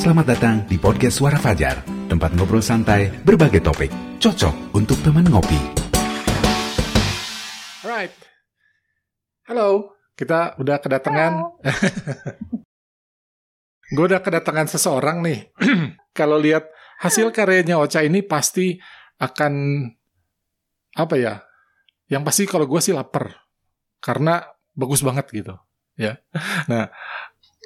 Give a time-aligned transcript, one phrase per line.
[0.00, 5.60] Selamat datang di podcast Suara Fajar, tempat ngobrol santai berbagai topik, cocok untuk teman ngopi.
[7.84, 8.08] Alright.
[9.44, 11.60] Halo, kita udah kedatangan.
[13.92, 15.52] Gue udah kedatangan seseorang nih.
[16.16, 16.72] Kalau lihat
[17.04, 18.80] hasil karyanya Ocha ini pasti
[19.20, 19.84] akan
[20.96, 21.44] apa ya?
[22.08, 23.36] Yang pasti kalau gue sih lapar
[24.00, 25.60] karena bagus banget gitu,
[26.00, 26.16] ya.
[26.72, 26.88] Nah,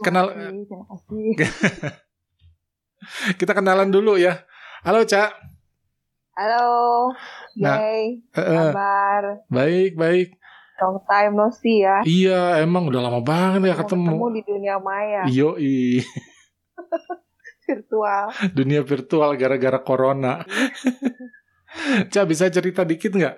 [0.03, 0.35] kenal.
[3.41, 4.43] Kita kenalan dulu ya.
[4.83, 5.31] Halo, Cak.
[6.35, 6.67] Halo,
[7.55, 9.47] Nah, Yay, Eh, eh, kabar?
[9.47, 10.29] baik, baik.
[10.77, 12.03] Long time no see ya.
[12.03, 14.15] Iya, emang udah lama banget ya Mau ketemu.
[14.35, 15.55] di dunia maya, Iyo,
[17.65, 18.25] virtual.
[18.51, 20.43] dunia virtual gara-gara corona.
[22.13, 23.37] Cak, bisa cerita dikit nggak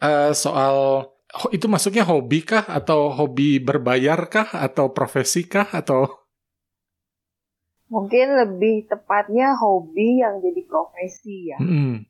[0.00, 1.06] eh, soal
[1.50, 6.06] itu masuknya hobi kah atau hobi berbayar kah atau profesi kah atau
[7.86, 11.58] Mungkin lebih tepatnya hobi yang jadi profesi ya.
[11.58, 12.02] Hmm.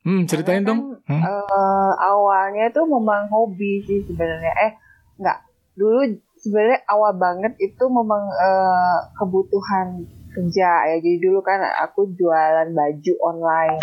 [0.00, 0.80] Hmm, ceritain Karena dong.
[1.02, 1.22] kan, Hmm.
[1.22, 4.52] eh, awalnya tuh memang hobi sih sebenarnya.
[4.56, 4.72] Eh,
[5.18, 5.38] nggak.
[5.74, 6.00] Dulu
[6.36, 10.96] sebenarnya awal banget itu memang eh, kebutuhan kerja ya.
[10.96, 13.76] Jadi dulu kan aku jualan baju online.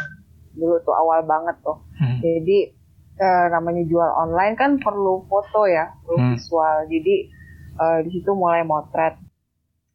[0.54, 1.78] Dulu tuh awal banget tuh.
[1.94, 2.18] Hmm.
[2.20, 2.72] Jadi
[3.14, 6.32] eh, namanya jual online kan perlu foto ya, perlu Hmm.
[6.34, 6.88] visual.
[6.88, 7.16] Jadi
[7.76, 9.20] eh, di situ mulai motret,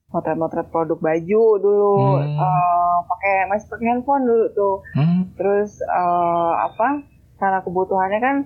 [0.09, 1.97] motret-motret produk baju dulu.
[2.17, 2.41] Hmm.
[2.41, 4.77] Eh, pakai masih pakai handphone dulu tuh.
[4.97, 5.33] Hmm.
[5.37, 7.05] Terus eh, apa?
[7.39, 8.37] Karena kebutuhannya kan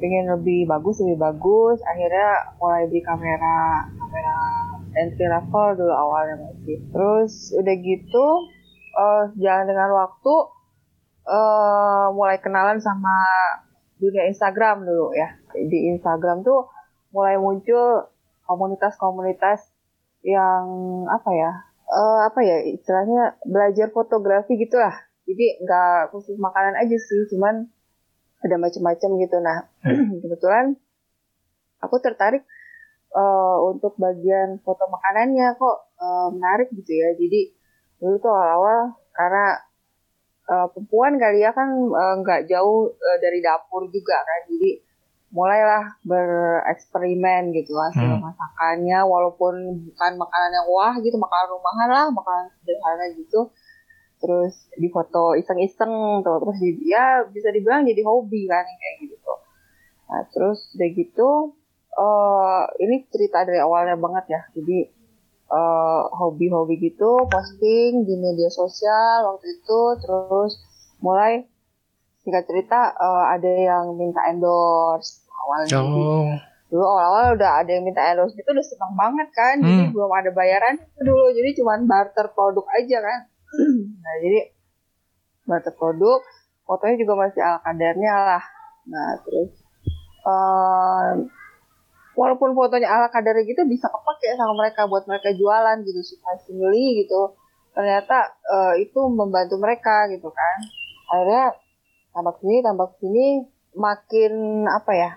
[0.00, 1.78] pengen lebih bagus, lebih bagus.
[1.84, 4.38] Akhirnya mulai beli kamera, kamera
[4.98, 6.80] entry level dulu awalnya masih.
[6.90, 8.26] Terus udah gitu,
[8.98, 10.34] eh jalan dengan waktu,
[11.28, 13.14] eh mulai kenalan sama
[14.00, 15.38] dunia Instagram dulu ya.
[15.54, 16.66] Di Instagram tuh
[17.12, 18.08] mulai muncul
[18.48, 19.71] komunitas-komunitas
[20.22, 20.64] yang
[21.10, 21.52] apa ya?
[21.92, 24.96] eh apa ya istilahnya belajar fotografi gitu lah.
[25.28, 27.68] Jadi nggak khusus makanan aja sih, cuman
[28.42, 29.36] ada macam-macam gitu.
[29.44, 29.58] Nah,
[30.22, 30.74] kebetulan
[31.84, 32.42] aku tertarik
[33.12, 37.12] eh, untuk bagian foto makanannya kok eh, menarik gitu ya.
[37.14, 37.40] Jadi
[38.00, 39.46] dulu tuh awal-awal karena
[40.48, 41.68] eh, perempuan kali ya kan
[42.24, 44.48] nggak jauh eh, dari dapur juga kan.
[44.48, 44.91] Jadi
[45.32, 48.20] mulailah bereksperimen gitu hasil Hmm.
[48.20, 53.48] masakannya walaupun bukan makanan yang wah gitu makanan rumahan lah makanan sederhana gitu
[54.20, 59.40] terus difoto iseng-iseng tuh terus di, ya bisa dibilang jadi hobi kan kayak gitu tuh.
[60.06, 61.30] nah terus udah gitu
[61.92, 64.78] eh ini cerita dari awalnya banget ya jadi
[65.48, 70.60] eh, hobi-hobi gitu posting di media sosial waktu itu terus
[71.00, 71.48] mulai
[72.22, 76.30] singkat cerita eh, ada yang minta endorse awalnya Jadi, Oh.
[76.72, 79.60] dulu awal-awal udah ada yang minta endorse gitu udah seneng banget kan.
[79.60, 79.92] Jadi Hmm.
[79.92, 81.28] belum ada bayaran dulu.
[81.30, 83.18] Jadi cuman barter produk aja kan.
[84.02, 84.40] Nah jadi
[85.44, 86.20] barter produk
[86.64, 88.44] fotonya juga masih ala kadarnya lah.
[88.88, 89.52] Nah terus
[90.22, 91.10] eh,
[92.12, 97.36] walaupun fotonya ala kadarnya gitu bisa kepake sama mereka buat mereka jualan gitu surprisingly gitu.
[97.72, 100.56] Ternyata eh, itu membantu mereka gitu kan.
[101.12, 101.52] Akhirnya
[102.12, 103.26] tambah sini tambah sini
[103.72, 104.32] makin
[104.68, 105.10] apa ya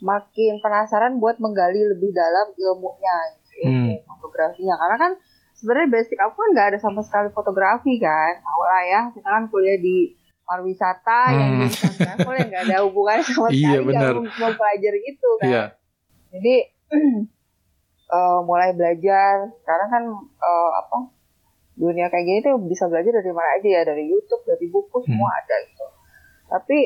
[0.00, 4.74] makin penasaran buat menggali lebih dalam ilmunya gitu, ilmu fotografinya.
[4.74, 5.12] Karena kan
[5.52, 8.36] sebenarnya basic aku kan nggak ada sama sekali fotografi kan.
[8.36, 11.60] Tahu lah ya kita kan kuliah di pariwisata yang Hmm.
[11.62, 14.12] jurusan travel yang nggak ada hubungannya sama Iya, sekali benar.
[14.18, 15.46] nggak mempelajari gitu kan.
[15.46, 15.64] Iya.
[16.30, 16.54] jadi
[18.10, 19.34] eh, mulai belajar.
[19.56, 20.98] Sekarang kan eh, apa
[21.74, 25.30] dunia kayak gini tuh bisa belajar dari mana aja ya dari YouTube dari buku semua
[25.32, 25.86] ada gitu.
[26.46, 26.78] Tapi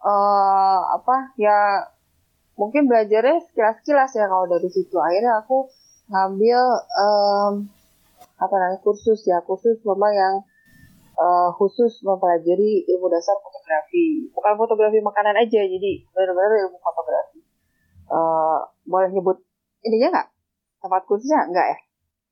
[0.00, 1.58] eh, apa ya
[2.60, 4.92] mungkin belajarnya sekilas-sekilas ya kalau dari situ.
[5.00, 5.64] Akhirnya aku
[6.06, 7.52] ngambil em,
[8.36, 10.34] apa namanya kursus ya kursus memang yang
[11.16, 14.28] eh, khusus mempelajari ilmu dasar fotografi.
[14.30, 17.40] Bukan fotografi makanan aja jadi benar-benar ilmu fotografi.
[18.10, 19.40] Eh, boleh nyebut
[19.80, 20.28] ininya nggak?
[20.80, 21.78] Tempat kursusnya nggak ya?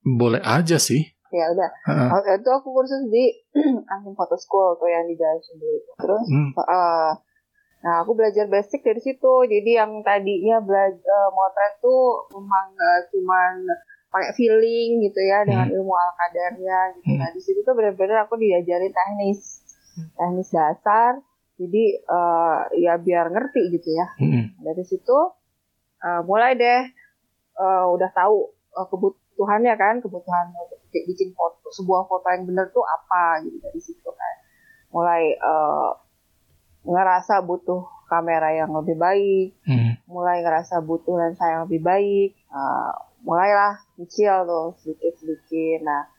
[0.05, 1.01] Boleh aja sih.
[1.29, 1.69] ya udah.
[2.09, 3.29] Waktu itu aku kursus di
[3.93, 5.69] Angin Photo School tuh yang di Jalan itu.
[5.93, 6.49] Terus Hmm.
[6.57, 7.11] eh,
[7.79, 13.63] nah aku belajar basic dari situ jadi yang tadinya belajar motret tuh memang eh, cuman
[14.09, 17.13] pakai feeling gitu ya dengan ilmu ala kadarnya gitu.
[17.13, 17.19] Hmm.
[17.21, 19.61] Nah di situ tuh benar-benar aku diajarin teknis
[20.17, 21.21] teknis dasar.
[21.59, 24.07] Jadi eh, ya biar ngerti gitu ya.
[24.17, 24.57] Hmm.
[24.65, 25.17] Dari situ
[26.01, 26.81] eh, mulai deh
[27.61, 32.81] eh, udah tahu eh, kebutuhannya kan, kebutuhan untuk bikin foto sebuah foto yang benar tuh
[32.81, 34.35] apa gitu dari situ kan.
[34.89, 35.89] Mulai eh,
[36.89, 39.93] ngerasa butuh kamera yang lebih baik, Hmm.
[40.09, 42.89] mulai ngerasa butuh lensa yang lebih baik, uh,
[43.21, 45.85] mulailah kecil tuh sedikit-sedikit.
[45.85, 46.09] Nah,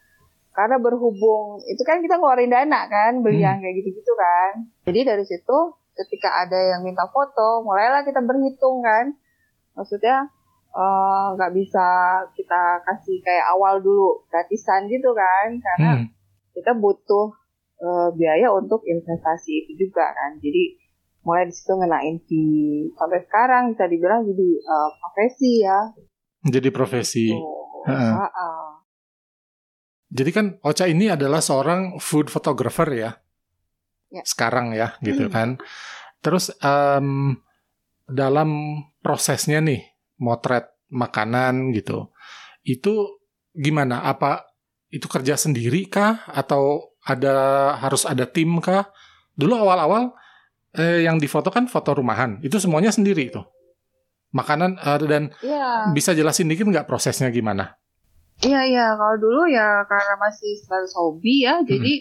[0.50, 3.46] karena berhubung itu kan kita ngeluarin dana kan beli Hmm.
[3.46, 5.58] yang kayak gitu-gitu kan jadi dari situ
[5.94, 9.14] ketika ada yang minta foto mulailah kita berhitung kan
[9.73, 10.26] maksudnya
[10.70, 11.87] eh, nggak bisa
[12.34, 16.06] kita kasih kayak awal dulu gratisan gitu kan karena Hmm.
[16.50, 17.31] kita butuh
[17.80, 20.76] eh, biaya untuk investasi itu juga kan jadi
[21.20, 25.80] mulai di situ ngenain fee sampai sekarang bisa dibilang jadi eh, profesi ya
[26.40, 27.28] Jadi profesi.
[27.84, 28.12] Heeh.
[28.16, 28.80] Ah, ah.
[30.08, 33.12] Jadi kan Ocha ini adalah seorang food photographer ya.
[34.10, 34.22] Ya.
[34.24, 35.32] Sekarang ya, gitu Hmm.
[35.32, 35.48] kan.
[36.18, 37.36] Terus em,
[38.08, 38.50] dalam
[39.04, 39.84] prosesnya nih
[40.18, 42.10] motret makanan gitu.
[42.66, 43.22] Itu
[43.54, 44.02] gimana?
[44.02, 44.50] Apa
[44.90, 47.35] itu kerja sendiri kah atau ada
[47.79, 48.88] harus ada tim kah?
[49.35, 50.12] Dulu awal-awal
[50.73, 52.38] eh, yang difoto kan foto rumahan.
[52.41, 53.41] Itu semuanya sendiri itu.
[54.31, 55.91] Makanan eh, dan Iya.
[55.91, 57.75] bisa jelasin dikit nggak prosesnya gimana?
[58.41, 61.44] Iya iya kalau dulu ya karena masih sebatas hobi Hmm.
[61.44, 61.93] ya jadi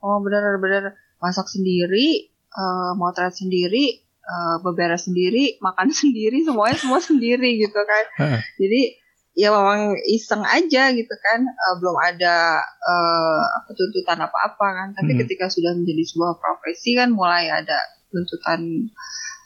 [0.00, 7.60] oh benar-benar masak sendiri, eh, motret sendiri, eh, beberes sendiri, makan sendiri, semuanya semua sendiri
[7.60, 8.04] gitu kan.
[8.56, 9.01] Jadi
[9.32, 12.60] ya memang iseng aja gitu kan, eh, belum ada
[13.56, 14.88] apa, tuntutan apa-apa kan.
[14.92, 15.20] Tapi Hmm.
[15.24, 17.78] ketika sudah menjadi sebuah profesi kan mulai ada
[18.12, 18.88] tuntutan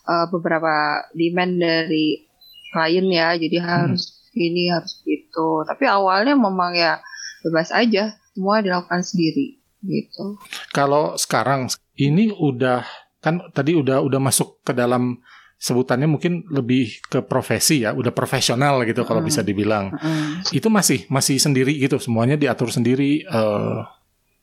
[0.07, 2.23] eh, beberapa demand dari
[2.71, 5.67] klien ya, jadi harus ini harus gitu.
[5.67, 7.03] Tapi awalnya memang ya
[7.43, 10.39] bebas aja, semua dilakukan sendiri gitu.
[10.75, 12.83] Kalau sekarang ini udah
[13.23, 15.19] kan tadi udah udah masuk ke dalam
[15.57, 19.29] sebutannya mungkin lebih ke profesi ya, udah profesional gitu kalau Hmm.
[19.29, 19.89] bisa dibilang.
[19.91, 20.53] Mm.
[20.53, 23.79] Itu masih masih sendiri gitu, semuanya diatur sendiri eh,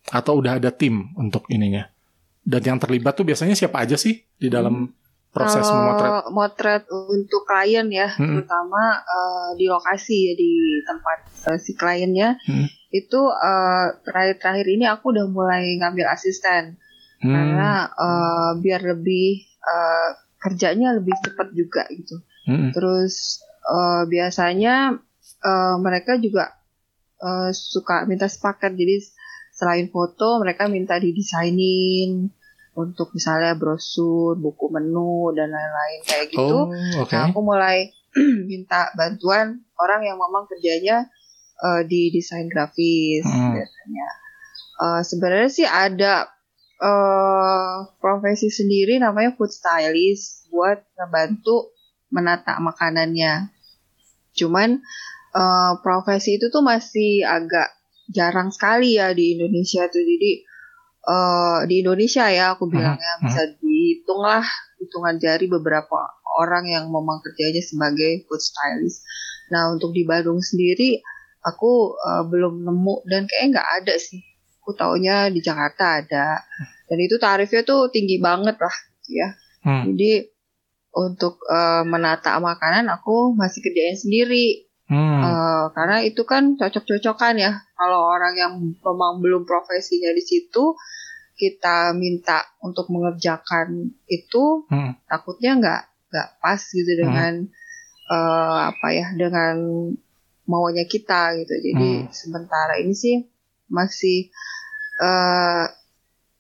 [0.10, 1.86] atau udah ada tim untuk ininya.
[2.44, 4.92] Dan yang terlibat tuh biasanya siapa aja sih di dalam
[5.30, 6.12] proses Kalau memotret?
[6.30, 8.44] motret untuk klien ya, Mm-mm.
[8.44, 10.52] terutama eh, di lokasi ya di
[10.84, 11.18] tempat
[11.48, 12.68] eh, si kliennya, Mm.
[12.92, 16.78] itu eh, terakhir-terakhir ini aku udah mulai ngambil asisten
[17.18, 20.10] Hmm, karena eh, biar lebih eh,
[20.44, 22.20] kerjanya lebih cepat juga gitu.
[22.52, 25.00] hmm, Terus eh, biasanya
[25.42, 26.52] eh, mereka juga
[27.24, 28.76] eh, suka minta sepaket.
[28.76, 28.96] Jadi
[29.56, 32.28] selain foto, mereka minta didesainin
[32.74, 36.58] untuk misalnya brosur, buku menu dan lain-lain kayak gitu.
[36.68, 37.14] Oh, oke.
[37.14, 37.94] Nah, aku mulai
[38.52, 41.08] minta bantuan orang yang memang kerjanya
[41.62, 43.54] eh, di desain grafis Hmm.
[43.56, 44.08] biasanya.
[44.74, 46.34] Eh, Sebenarnya sih ada
[46.82, 51.74] eh, profesi sendiri namanya food stylist buat ngebantu
[52.14, 53.50] menata makanannya.
[54.34, 54.82] Cuman
[55.34, 57.74] eh, profesi itu tuh masih agak
[58.12, 60.02] jarang sekali ya di Indonesia tuh.
[60.02, 60.32] Jadi
[61.04, 63.24] eh, di Indonesia ya aku bilangnya hmm.
[63.26, 64.46] bisa dihitung lah
[64.84, 66.00] hitungan jari beberapa
[66.34, 69.06] orang yang memang kerjanya sebagai food stylist.
[69.54, 71.00] Nah untuk di Bandung sendiri
[71.44, 74.22] aku eh, belum nemu dan kayaknya nggak ada sih.
[74.64, 76.40] Aku taunya di Jakarta ada.
[76.88, 79.30] Dan itu tarifnya tuh tinggi banget lah gitu ya.
[79.68, 80.24] Hmm, Jadi
[80.96, 84.64] untuk eh, menata makanan aku masih kerjain sendiri.
[84.88, 87.52] hmm, Eh, karena itu kan cocok-cocokan ya.
[87.76, 90.80] Kalau orang yang memang belum profesinya di situ,
[91.36, 95.04] kita minta untuk mengerjakan itu, hmm.
[95.12, 97.52] takutnya nggak nggak pas gitu dengan
[98.08, 99.60] eh, apa ya dengan
[100.46, 101.52] maunya kita gitu.
[101.58, 102.12] Jadi Hmm.
[102.14, 103.16] sementara ini sih
[103.68, 104.32] masih
[104.98, 105.66] eh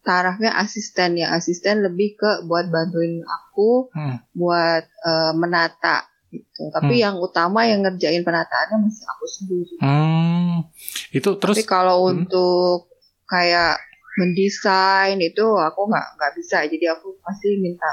[0.03, 1.31] tarafnya asisten ya.
[1.31, 4.19] Asisten lebih ke buat bantuin aku Hmm.
[4.31, 6.67] buat eh, menata gitu.
[6.69, 7.03] Tapi Hmm.
[7.07, 9.75] yang utama yang ngerjain penataannya masih aku sendiri.
[9.79, 10.67] Hmm.
[11.09, 12.11] Itu terus Tapi kalau hmm.
[12.25, 12.91] untuk
[13.23, 13.79] kayak
[14.13, 16.65] mendesain itu aku nggak nggak bisa.
[16.65, 17.89] Jadi aku pasti minta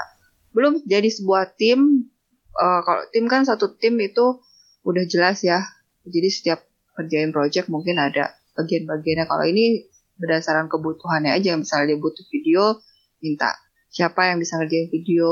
[0.51, 2.11] belum jadi sebuah tim.
[2.51, 4.43] eh, kalau tim kan satu tim itu
[4.83, 5.63] udah jelas ya.
[6.03, 6.59] Jadi setiap
[6.91, 9.25] kerjain project mungkin ada bagian-bagiannya.
[9.25, 11.57] Kalau ini berdasarkan kebutuhannya aja.
[11.57, 12.77] Misalnya dia butuh video,
[13.19, 13.51] minta
[13.89, 15.29] siapa yang bisa ngerjain video,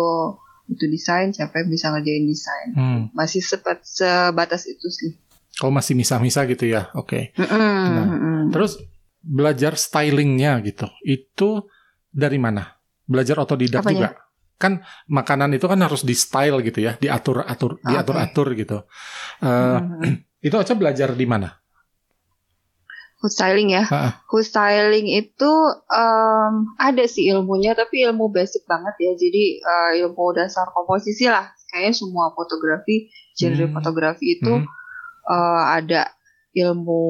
[0.66, 2.70] butuh desain, siapa yang bisa ngerjain desain.
[2.74, 3.02] hmm.
[3.14, 5.12] Masih sebat, sebatas itu sih.
[5.56, 7.36] Kalau masih misah-misah gitu ya, oke.
[7.36, 8.40] Mm-mm, Nah, mm-mm.
[8.56, 8.80] Terus
[9.20, 11.68] belajar stylingnya gitu, itu
[12.08, 12.80] dari mana?
[13.04, 13.92] Belajar otodidak Apanya?
[13.92, 14.10] juga?
[14.56, 14.80] Kan
[15.12, 18.78] makanan itu kan harus di style gitu ya, diatur atur, Ah, diatur atur gitu.
[19.44, 20.28] Eh, Mm-mm.
[20.48, 21.59] Itu aja belajar di mana?
[23.20, 23.84] Food styling ya.
[24.32, 25.52] Food styling itu
[25.92, 29.12] em, ada sih ilmunya, tapi ilmu basic banget ya.
[29.14, 31.52] Jadi eh, ilmu dasar komposisi lah.
[31.68, 33.76] Kayaknya semua fotografi, genre Hmm.
[33.76, 34.66] fotografi itu Hmm.
[35.30, 36.02] eh, ada
[36.56, 37.04] ilmu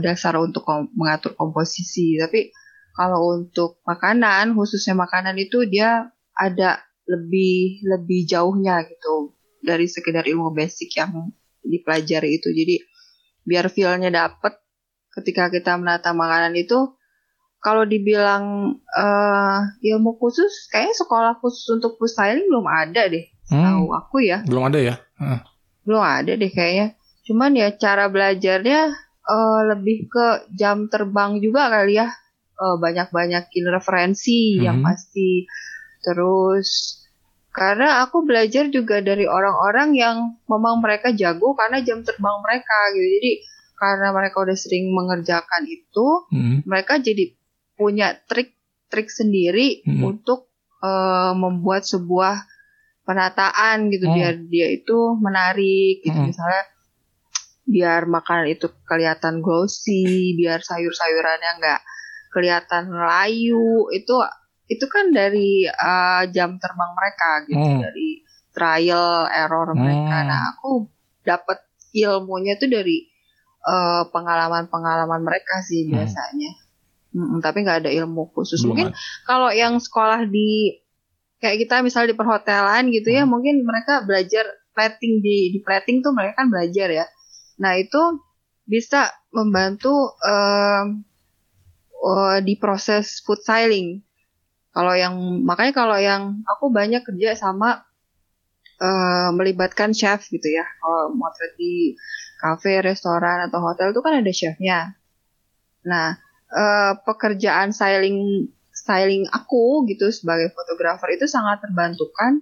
[0.00, 2.16] dasar untuk kom- mengatur komposisi.
[2.16, 2.48] Tapi
[2.96, 10.50] kalau untuk makanan, khususnya makanan itu dia ada lebih lebih jauhnya gitu dari sekedar ilmu
[10.52, 11.32] basic yang
[11.62, 12.48] dipelajari itu.
[12.48, 12.80] Jadi
[13.44, 14.56] biar feel-nya dapet
[15.18, 16.94] ketika kita menata makanan itu
[17.58, 23.64] kalau dibilang uh, ilmu khusus kayaknya sekolah khusus untuk food styling belum ada deh Hmm.
[23.64, 24.94] tahu aku ya Belum ada ya?
[25.16, 25.40] Heeh.
[25.88, 26.94] belum ada deh kayaknya
[27.24, 28.80] cuman ya cara belajarnya
[29.28, 32.12] eh, lebih ke jam terbang juga kali ya
[32.58, 34.86] Eh, banyak-banyakin referensi yang Mhm.
[34.90, 35.46] pasti
[36.02, 36.98] terus
[37.54, 40.16] karena aku belajar juga dari orang-orang yang
[40.50, 43.32] memang mereka jago karena jam terbang mereka gitu jadi
[43.78, 46.66] karena mereka udah sering mengerjakan itu Hmm.
[46.66, 47.32] mereka jadi
[47.78, 50.02] punya trik-trik sendiri Mhm.
[50.04, 52.46] untuk eh, membuat sebuah
[53.02, 54.14] penataan gitu Hmm.
[54.14, 56.30] biar dia itu menarik gitu Hmm.
[56.30, 56.62] misalnya
[57.66, 61.80] biar makanan itu kelihatan glossy biar sayur-sayurannya nggak
[62.30, 64.14] kelihatan layu itu
[64.68, 67.80] itu kan dari eh, jam terbang mereka gitu Hmm.
[67.82, 68.08] dari
[68.52, 70.28] trial error mereka Hmm.
[70.28, 70.86] nah aku
[71.24, 71.58] dapat
[71.90, 73.07] ilmunya tuh dari
[73.68, 76.00] eh, pengalaman-pengalaman mereka sih Hmm.
[76.00, 76.50] biasanya.
[77.08, 78.60] Mm-mm, tapi nggak ada ilmu khusus.
[78.60, 78.88] Belum mungkin
[79.24, 80.76] kalau yang sekolah di
[81.40, 83.32] kayak kita misalnya di perhotelan gitu ya Hmm.
[83.32, 84.44] mungkin mereka belajar
[84.76, 87.06] plating di di plating tuh mereka kan belajar ya.
[87.62, 88.22] Nah itu
[88.68, 91.02] bisa membantu em,
[91.98, 94.04] eh, di proses food styling.
[94.76, 97.87] Kalau yang makanya kalau yang aku banyak kerja sama
[98.78, 100.64] eh, melibatkan chef gitu ya.
[100.78, 101.98] Kalau motret di
[102.38, 104.78] cafe restoran atau hotel itu kan ada chefnya.
[105.86, 106.16] Nah
[106.54, 112.40] eh, pekerjaan styling styling aku gitu sebagai fotografer itu sangat terbantukan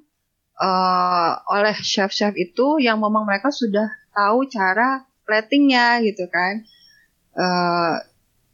[0.60, 6.62] eh, oleh chef-chef itu yang memang mereka sudah tahu cara platingnya gitu kan.
[7.36, 7.96] Eh,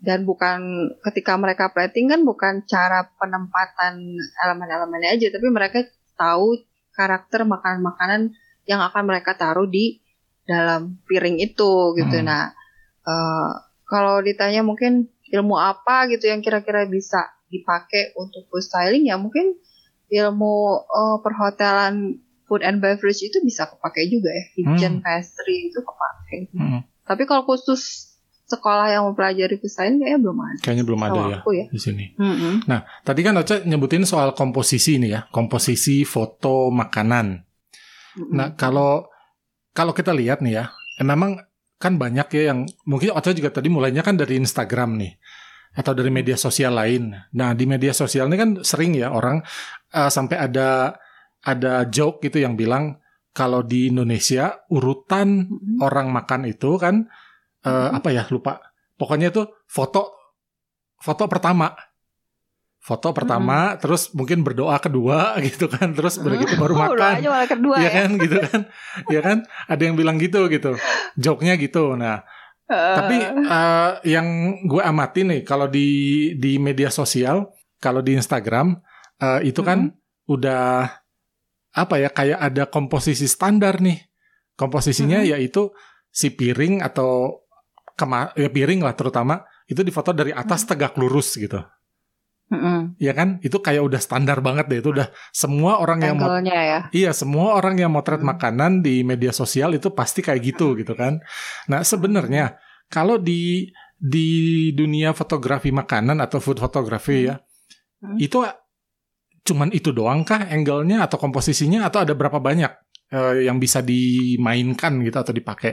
[0.02, 5.86] dan bukan ketika mereka plating kan bukan cara penempatan elemen-elemennya aja tapi mereka
[6.18, 6.58] tahu
[6.92, 8.36] karakter makanan-makanan
[8.68, 9.98] yang akan mereka taruh di
[10.44, 12.26] dalam piring itu gitu Hmm.
[12.26, 12.44] nah
[13.02, 13.50] eh,
[13.86, 19.56] kalau ditanya mungkin ilmu apa gitu yang kira-kira bisa dipakai untuk food styling ya mungkin
[20.08, 26.52] ilmu eh, perhotelan food and beverage itu bisa kepakai juga ya kitchen pastry itu kepakai
[26.52, 26.80] Hmm.
[27.04, 28.11] tapi kalau khusus
[28.52, 32.04] sekolah yang mempelajari styling kayaknya belum ada Kayaknya belum ada ya aku ya di sini.
[32.20, 32.68] Mm-mm.
[33.02, 37.40] Tadi kan Ocha nyebutin soal komposisi nih ya, komposisi foto makanan.
[38.20, 38.34] Mm-mm.
[38.36, 39.08] Nah, kalau
[39.72, 40.64] kalau kita lihat nih ya,
[41.00, 41.40] eh, memang
[41.80, 45.12] kan banyak ya yang mungkin Ocha juga tadi mulainya kan dari Instagram nih
[45.72, 47.16] atau dari media sosial lain.
[47.32, 49.40] Nah, di media sosial ini kan sering ya orang
[49.90, 51.00] eh, sampai ada
[51.42, 55.80] ada joke gitu yang bilang kalau di Indonesia urutan Mm-mm.
[55.80, 57.08] orang makan itu kan
[57.62, 57.96] eh, Mhm.
[57.96, 58.58] apa ya lupa.
[58.94, 60.12] Pokoknya itu foto
[60.96, 61.72] foto pertama.
[62.82, 67.22] Foto pertama, terus mungkin berdoa kedua gitu kan, terus begitu baru makan.
[67.22, 67.92] malah kedua Iya ya.
[67.94, 68.60] kan gitu kan.
[69.06, 69.38] Iya kan?
[69.70, 70.74] Ada yang bilang gitu gitu.
[71.14, 71.94] Joknya gitu.
[71.94, 72.26] Nah,
[72.62, 74.26] Eh, tapi eh, yang
[74.64, 75.88] gue amati nih kalau di
[76.34, 78.80] di media sosial, kalau di Instagram
[79.20, 79.92] eh, itu kan
[80.24, 80.88] udah
[81.70, 84.00] apa ya kayak ada komposisi standar nih.
[84.56, 85.28] Komposisinya Mhm.
[85.28, 85.68] yaitu
[86.08, 87.41] si piring atau
[87.94, 91.60] kema ya piring lah terutama itu difoto dari atas tegak lurus gitu.
[92.52, 93.00] mm-mm.
[93.00, 93.40] Ya kan?
[93.40, 94.84] Itu kayak udah standar banget deh.
[94.84, 96.92] Itu udah semua orang yang mau ya.
[96.92, 98.28] Iya, semua orang yang motret Hmm.
[98.36, 101.16] makanan di media sosial itu pasti kayak gitu gitu kan.
[101.72, 102.60] Nah, sebenarnya
[102.92, 104.28] kalau di di
[104.76, 107.40] dunia fotografi makanan atau food photography ya,
[108.04, 108.18] Hmm.
[108.20, 108.44] itu
[109.42, 112.72] cuman itu doang kah angle-nya atau komposisinya atau ada berapa banyak
[113.12, 115.72] eh, yang bisa dimainkan gitu atau dipakai?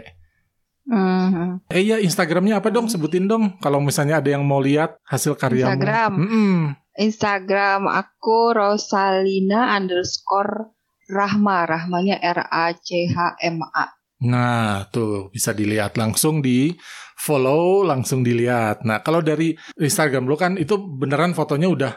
[0.90, 1.70] Mhm.
[1.70, 2.90] Eh ya Instagramnya apa dong?
[2.90, 5.70] Sebutin dong kalau misalnya ada yang mau lihat hasil karyamu.
[5.70, 6.12] Instagram.
[6.18, 6.54] Mm-mm.
[6.98, 10.74] Instagram aku Rosalina underscore
[11.06, 11.70] Rahma.
[11.70, 13.94] Rahmanya R A C H M A.
[14.20, 16.76] Nah, tuh bisa dilihat langsung di
[17.16, 18.84] follow, langsung dilihat.
[18.84, 21.94] Nah, kalau dari Instagram lo kan itu beneran fotonya udah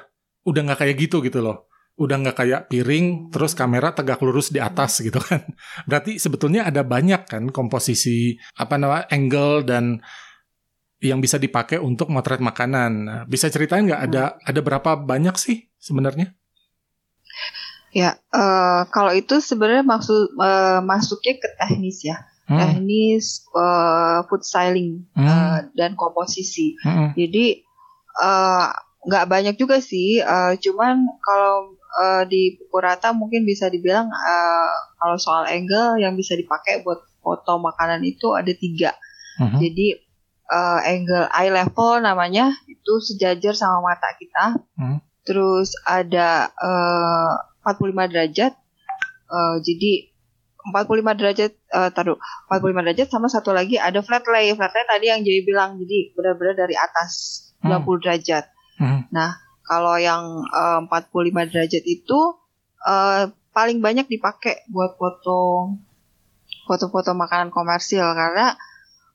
[0.47, 1.72] udah nggak kayak gitu gitu loh.
[1.93, 5.45] Udah nggak kayak piring, terus kamera tegak lurus di atas gitu kan.
[5.89, 10.01] Berarti sebetulnya ada banyak kan komposisi apa namanya angle dan
[11.03, 12.93] yang bisa dipakai untuk motret makanan.
[13.05, 16.31] Nah, bisa ceritain nggak ada ada berapa banyak sih sebenarnya?
[17.93, 24.43] Ya, eh, kalau itu sebenarnya maksud eh, masuknya ke teknis ya, Hmm, teknis eh, food
[24.43, 26.75] styling hmm, eh, dan komposisi.
[26.83, 27.63] hmm, Jadi
[29.03, 34.75] nggak banyak juga sih, eh, cuman kalau eh, di pukul rata mungkin bisa dibilang eh,
[34.97, 38.97] kalau soal angle yang bisa dipakai buat foto makanan itu ada tiga.
[39.39, 39.87] hmm, Jadi
[40.49, 44.45] eh, angle eye level namanya itu sejajar sama mata kita.
[44.79, 44.99] Hmm.
[45.23, 47.33] Terus ada eh,
[47.65, 48.53] 45 derajat.
[49.33, 50.13] Eh, jadi
[50.63, 54.55] 45 derajat uh, taruh 45 derajat sama satu lagi ada flat lay.
[54.55, 57.11] Flat lay tadi yang jadi bilang jadi benar-benar dari atas
[57.67, 57.99] 90 hmm.
[57.99, 58.45] derajat.
[58.79, 59.01] Hmm.
[59.11, 62.21] Nah, kalau yang uh, 45 derajat itu
[62.87, 65.71] uh, paling banyak dipakai buat foto
[66.67, 68.55] foto-foto makanan komersil karena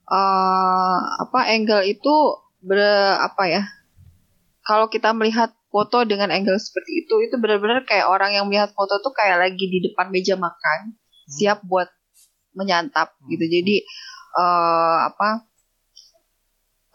[0.07, 2.15] uh, apa angle itu
[2.63, 2.79] ber
[3.21, 3.63] apa ya
[4.65, 8.99] kalau kita melihat foto dengan angle seperti itu itu benar-benar kayak orang yang melihat foto
[9.03, 11.31] tuh kayak lagi di depan meja makan hmm.
[11.31, 11.87] siap buat
[12.55, 13.27] menyantap hmm.
[13.31, 13.75] gitu jadi
[14.35, 15.29] uh, apa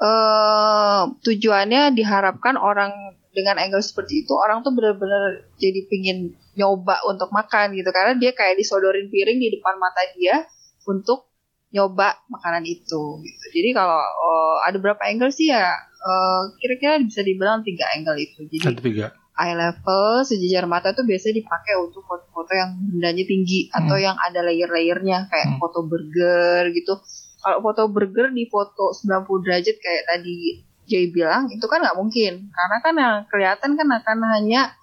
[0.02, 2.92] uh, tujuannya diharapkan orang
[3.32, 8.36] dengan angle seperti itu orang tuh benar-benar jadi pingin nyoba untuk makan gitu karena dia
[8.36, 10.44] kayak disodorin piring di depan mata dia
[10.84, 11.32] untuk
[11.72, 13.44] nyoba makanan itu gitu.
[13.56, 15.72] Jadi kalau uh, ada berapa angle sih ya
[16.04, 18.44] uh, kira-kira bisa dibilang tiga angle itu.
[18.46, 19.16] Jadi tiga.
[19.32, 23.78] eye level sejajar mata itu biasanya dipakai untuk foto-foto yang bendanya tinggi hmm.
[23.80, 25.58] atau yang ada layer-layernya kayak hmm.
[25.58, 27.00] foto burger gitu.
[27.40, 32.50] Kalau foto burger di foto 90 derajat kayak tadi Jay bilang itu kan nggak mungkin
[32.50, 34.74] karena kan yang kelihatan kan akan hanya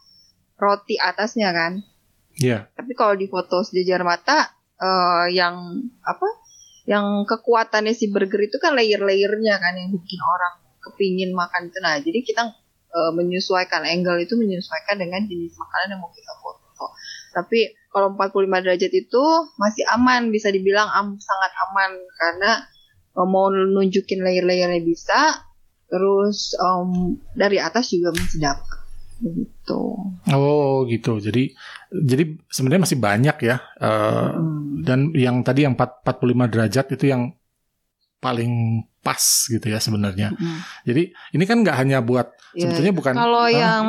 [0.59, 1.83] roti atasnya kan.
[2.39, 2.49] Iya.
[2.49, 2.61] Yeah.
[2.75, 6.27] Tapi kalau di foto sejajar mata uh, yang apa?
[6.89, 11.77] Yang kekuatannya si burger itu kan layer-layernya kan yang bikin orang kepingin makan itu.
[11.83, 12.43] Nah, jadi kita
[12.89, 16.95] uh, menyesuaikan angle itu menyesuaikan dengan jenis makanan yang mau kita foto.
[17.29, 19.23] Tapi kalau 45 derajat itu
[19.61, 22.51] masih aman, bisa dibilang am sangat aman karena
[23.13, 25.45] uh, mau nunjukin layer-layernya bisa,
[25.89, 28.77] terus um, dari atas juga masih dapat
[29.19, 29.81] begitu.
[30.31, 31.19] Oh gitu.
[31.19, 31.51] Jadi
[31.91, 33.57] jadi sebenarnya masih banyak ya.
[33.81, 34.85] Uh, hmm.
[34.85, 37.35] Dan yang tadi yang 4, 45 derajat itu yang
[38.23, 39.19] paling pas
[39.51, 40.31] gitu ya sebenarnya.
[40.31, 40.59] Hmm.
[40.87, 43.13] Jadi ini kan nggak hanya buat ya, sebetulnya bukan.
[43.15, 43.85] Kalau uh, yang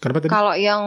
[0.00, 0.30] Kenapa tadi?
[0.32, 0.82] Kalau yang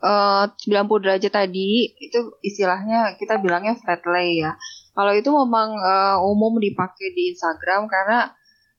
[0.00, 4.56] uh, 90 derajat tadi itu istilahnya kita bilangnya flat lay ya.
[4.96, 8.32] Kalau itu memang uh, umum dipakai di Instagram karena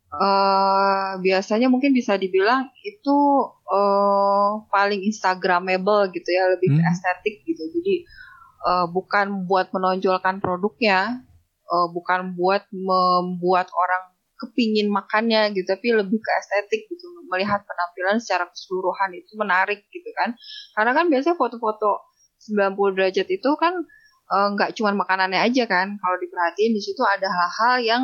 [0.10, 3.18] uh, biasanya mungkin bisa dibilang itu
[3.70, 6.90] uh, paling Instagramable gitu ya, lebih hmm.
[6.90, 7.62] estetik gitu.
[7.70, 8.10] Jadi
[8.66, 11.22] uh, bukan buat menonjolkan produknya,
[11.70, 17.06] uh, bukan buat membuat orang kepingin makannya gitu, tapi lebih ke estetik gitu.
[17.30, 20.34] Melihat penampilan secara keseluruhan itu menarik gitu kan.
[20.74, 22.10] Karena kan biasanya foto-foto
[22.42, 23.86] 90 derajat itu kan
[24.28, 25.96] nggak uh, cuma makanannya aja kan.
[25.96, 28.04] Kalau diperhatiin di situ ada hal-hal yang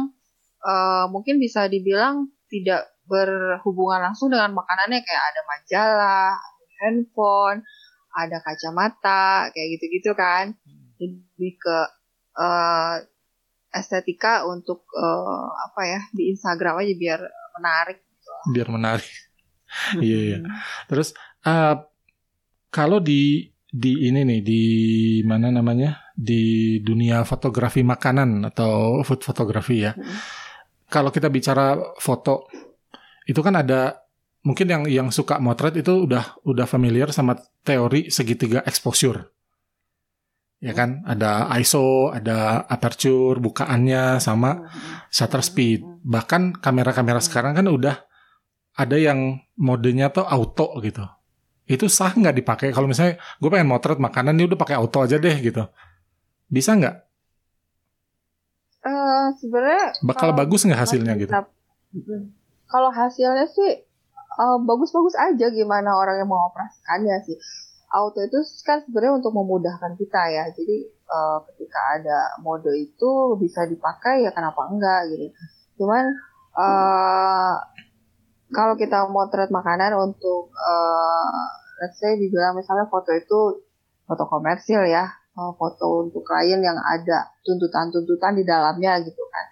[0.63, 5.03] uh, mungkin bisa dibilang tidak berhubungan langsung dengan makanannya.
[5.03, 6.31] Kayak ada majalah,
[6.79, 7.59] handphone,
[8.15, 10.55] ada kacamata kayak gitu-gitu kan.
[10.99, 11.77] Lebih ke
[12.39, 12.95] uh,
[13.73, 17.21] estetika untuk uh, apa ya di Instagram aja biar
[17.57, 18.31] menarik gitu.
[18.53, 19.11] biar menarik.
[19.97, 20.37] Iya iya.
[20.85, 21.17] Terus
[21.49, 21.81] uh,
[22.69, 24.63] kalau di di ini nih di
[25.25, 29.97] mana namanya di dunia fotografi makanan atau food fotografi ya.
[29.97, 30.05] Hmm.
[30.85, 32.45] Kalau kita bicara foto
[33.25, 33.97] itu kan ada
[34.45, 37.33] mungkin yang yang suka motret itu udah udah familiar sama
[37.65, 39.33] teori segitiga exposure.
[40.63, 44.71] Ya kan, ada ISO, ada aperture, bukaannya sama
[45.11, 45.83] shutter speed.
[46.07, 47.99] Bahkan kamera-kamera sekarang kan udah
[48.79, 51.03] ada yang modenya tuh auto gitu
[51.73, 52.69] itu sah nggak dipakai?
[52.69, 55.65] Kalau misalnya gue pengen motret makanan ini udah pakai auto aja deh gitu.
[56.47, 56.95] Bisa nggak?
[58.83, 61.31] Uh, sebenarnya bakal bagus nggak hasilnya gitu?
[62.73, 63.85] kalau hasilnya sih
[64.41, 67.37] uh, bagus-bagus aja gimana orang yang mau operasikannya sih.
[67.93, 70.49] Auto itu kan sebenarnya untuk memudahkan kita ya.
[70.49, 75.29] Jadi uh, ketika ada mode itu bisa dipakai ya kenapa enggak gitu.
[75.77, 76.09] Cuman
[76.57, 77.53] uh,
[78.49, 81.45] kalau kita motret makanan untuk uh,
[81.83, 83.67] let's say dibilang misalnya foto itu
[84.07, 85.03] foto komersil ya
[85.35, 89.45] uh, foto untuk klien yang ada tuntutan-tuntutan di dalamnya gitu kan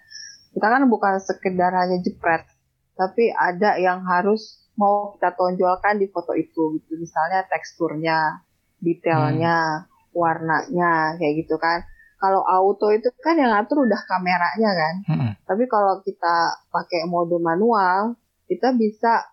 [0.56, 2.48] kita kan bukan sekedar hanya jepret
[2.96, 8.40] tapi ada yang harus mau kita tonjolkan di foto itu gitu misalnya teksturnya
[8.80, 10.16] detailnya hmm.
[10.16, 11.84] warnanya kayak gitu kan
[12.16, 15.30] kalau auto itu kan yang ngatur udah kameranya kan hmm.
[15.44, 18.16] tapi kalau kita pakai mode manual
[18.48, 19.32] kita bisa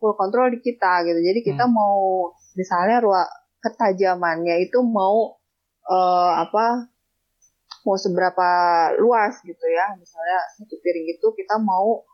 [0.00, 1.20] full control di kita gitu.
[1.20, 1.74] Jadi kita hmm.
[1.76, 3.28] mau misalnya ruang
[3.60, 5.36] ketajamannya itu mau
[5.86, 6.88] uh, apa
[7.84, 8.48] mau seberapa
[9.00, 9.96] luas gitu ya.
[9.96, 12.04] Misalnya satu piring itu kita mau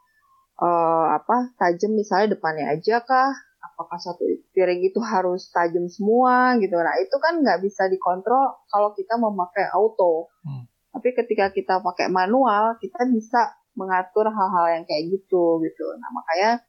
[0.62, 3.34] uh, apa tajam misalnya depannya aja kah?
[3.72, 4.22] Apakah satu
[4.54, 6.74] piring itu harus tajam semua gitu?
[6.78, 10.30] Nah itu kan nggak bisa dikontrol kalau kita memakai auto.
[10.46, 10.70] Hmm.
[10.96, 15.86] Tapi ketika kita pakai manual, kita bisa mengatur hal-hal yang kayak gitu gitu.
[16.00, 16.64] Nah makanya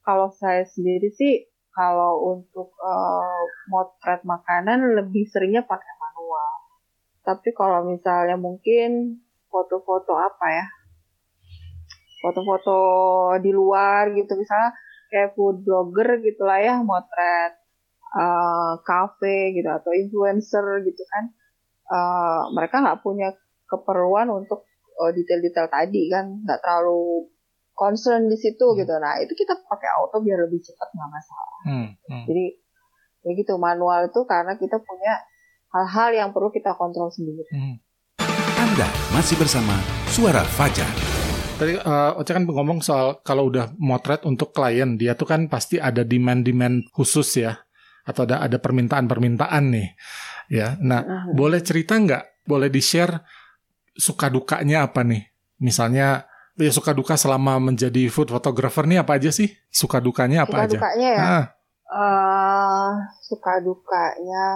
[0.00, 1.44] kalau saya sendiri sih
[1.76, 6.50] kalau untuk uh, motret makanan lebih seringnya pakai manual.
[7.20, 9.20] Tapi kalau misalnya mungkin
[9.52, 10.66] foto-foto apa ya?
[12.24, 12.78] Foto-foto
[13.44, 14.72] di luar gitu misalnya
[15.12, 17.60] kayak food blogger gitulah ya motret
[18.16, 21.24] uh, cafe gitu atau influencer gitu kan.
[21.86, 23.36] Uh, mereka nggak punya
[23.68, 24.64] keperluan untuk
[24.96, 27.28] detail-detail tadi kan, nggak terlalu
[27.76, 28.76] concern di situ hmm.
[28.80, 28.96] gitu.
[28.96, 31.58] Nah itu kita pakai auto biar lebih cepat nggak masalah.
[31.68, 31.88] Hmm.
[32.08, 32.24] Hmm.
[32.24, 32.44] Jadi
[33.22, 35.20] ya gitu manual itu karena kita punya
[35.76, 37.44] hal-hal yang perlu kita kontrol sendiri.
[37.52, 37.76] Hmm.
[38.56, 39.76] Anda masih bersama
[40.08, 40.88] Suara Fajar.
[41.56, 45.80] Tadi uh, Oce kan ngomong soal kalau udah motret untuk klien, dia tuh kan pasti
[45.80, 47.56] ada demand-demand khusus ya,
[48.04, 49.88] atau ada ada permintaan-permintaan nih,
[50.52, 50.76] ya.
[50.84, 51.32] Nah, uh -huh.
[51.32, 52.44] boleh cerita nggak?
[52.44, 53.24] Boleh di share
[53.96, 55.24] suka dukanya apa nih?
[55.64, 56.25] Misalnya
[56.56, 59.52] ya suka duka selama menjadi food photographer nih apa aja sih?
[59.68, 60.68] Suka dukanya apa suka aja?
[60.68, 61.24] Suka dukanya ya.
[61.24, 61.44] Ah.
[61.86, 62.90] Uh,
[63.22, 64.46] suka dukanya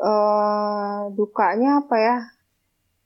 [0.00, 2.16] uh, dukanya apa ya?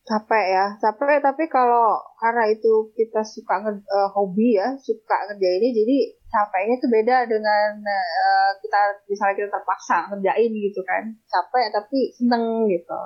[0.03, 5.71] Capek ya, capek tapi kalau karena itu kita suka uh, hobi ya, suka ngerjain ini
[5.71, 11.07] jadi capeknya itu beda dengan uh, kita misalnya kita terpaksa ngerjain gitu kan.
[11.31, 13.01] Capek tapi seneng gitu.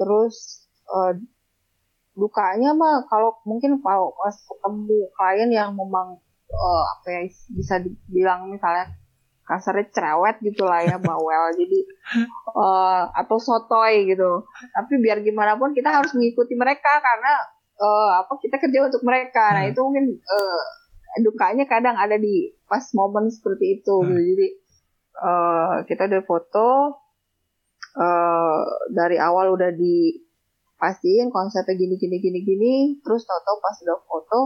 [0.00, 1.12] Terus uh,
[2.12, 6.20] dukanya mah kalau mungkin kalau pas ketemu klien yang memang
[6.52, 7.20] uh, apa ya
[7.56, 8.92] bisa dibilang misalnya
[9.48, 11.80] kasarnya cerewet gitu lah ya bawel jadi
[12.52, 14.44] uh, atau sotoy gitu
[14.76, 17.32] tapi biar gimana pun kita harus mengikuti mereka karena
[17.80, 19.72] uh, apa kita kerja untuk mereka nah hmm.
[19.72, 20.62] itu mungkin uh,
[21.20, 24.06] dukanya kadang ada di pas momen seperti itu hmm.
[24.08, 24.48] gitu jadi
[25.20, 26.68] uh, kita udah foto
[27.98, 30.16] uh, dari awal udah di
[30.82, 32.74] pastiin konsepnya gini gini gini gini
[33.06, 34.40] terus tau-tau pas udah foto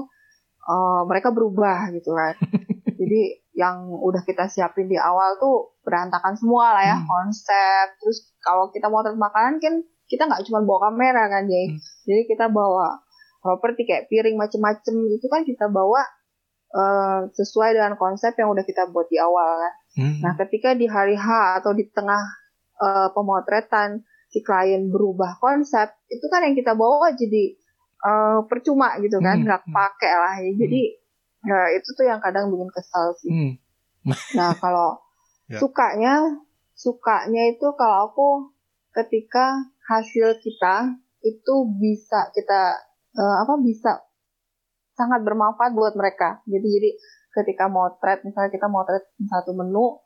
[0.69, 2.37] uh, mereka berubah gitu kan
[3.01, 7.09] jadi yang udah kita siapin di awal tuh berantakan semua lah ya hmm.
[7.09, 11.73] konsep terus kalau kita mau terus makanan kan kita nggak cuma bawa kamera kan jadi
[11.73, 11.81] hmm.
[12.05, 13.01] jadi kita bawa
[13.41, 16.05] properti kayak piring macem-macem itu kan kita bawa
[16.77, 20.21] uh, sesuai dengan konsep yang udah kita buat di awal kan hmm.
[20.21, 22.21] nah ketika di hari H atau di tengah
[22.77, 27.55] uh, pemotretan si klien berubah konsep itu kan yang kita bawa jadi
[28.03, 29.75] uh, percuma gitu kan hmm, nggak hmm.
[29.75, 31.47] pakai lah ya jadi hmm.
[31.47, 33.53] ya itu tuh yang kadang bikin kesal sih hmm.
[34.35, 34.99] nah kalau
[35.51, 35.59] ya.
[35.63, 36.15] sukanya
[36.77, 38.29] sukanya itu kalau aku
[38.93, 42.81] ketika hasil kita itu bisa kita
[43.17, 44.05] uh, apa bisa
[44.97, 46.91] sangat bermanfaat buat mereka jadi jadi
[47.37, 50.01] ketika mau trade misalnya kita mau trade satu menu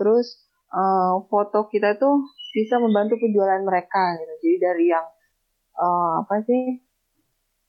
[0.00, 4.34] terus uh, foto kita tuh bisa membantu penjualan mereka gitu.
[4.42, 5.06] Jadi dari yang
[5.78, 6.82] uh, apa sih?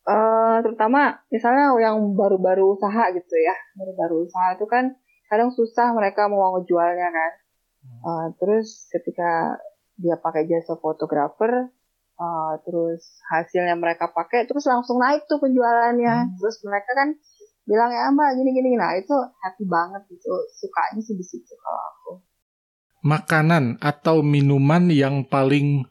[0.01, 4.97] Uh, terutama misalnya yang baru-baru usaha gitu ya, baru-baru usaha itu kan
[5.29, 7.31] kadang susah mereka mau ngejualnya kan.
[8.01, 9.61] Uh, terus ketika
[10.01, 11.69] dia pakai jasa fotografer,
[12.17, 16.15] uh, terus hasilnya mereka pakai, terus langsung naik tuh penjualannya.
[16.25, 16.33] Hmm.
[16.41, 17.09] Terus mereka kan
[17.69, 21.81] bilang ya mbak gini gini, nah itu happy banget itu sukanya sih di situ kalau
[21.93, 22.30] aku
[23.01, 25.85] makanan atau minuman yang paling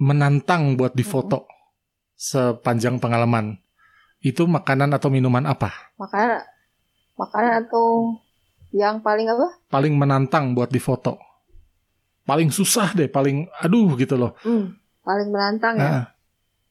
[0.00, 1.46] menantang buat difoto
[2.16, 3.60] sepanjang pengalaman?
[4.24, 5.92] Itu makanan atau minuman apa?
[6.00, 6.40] Makanan,
[7.20, 8.16] makanan atau
[8.72, 9.60] yang paling apa?
[9.68, 11.20] Paling menantang buat difoto.
[12.24, 14.32] Paling susah deh, paling aduh gitu loh.
[14.40, 15.84] Hmm, paling menantang ya.
[15.84, 16.04] Nah.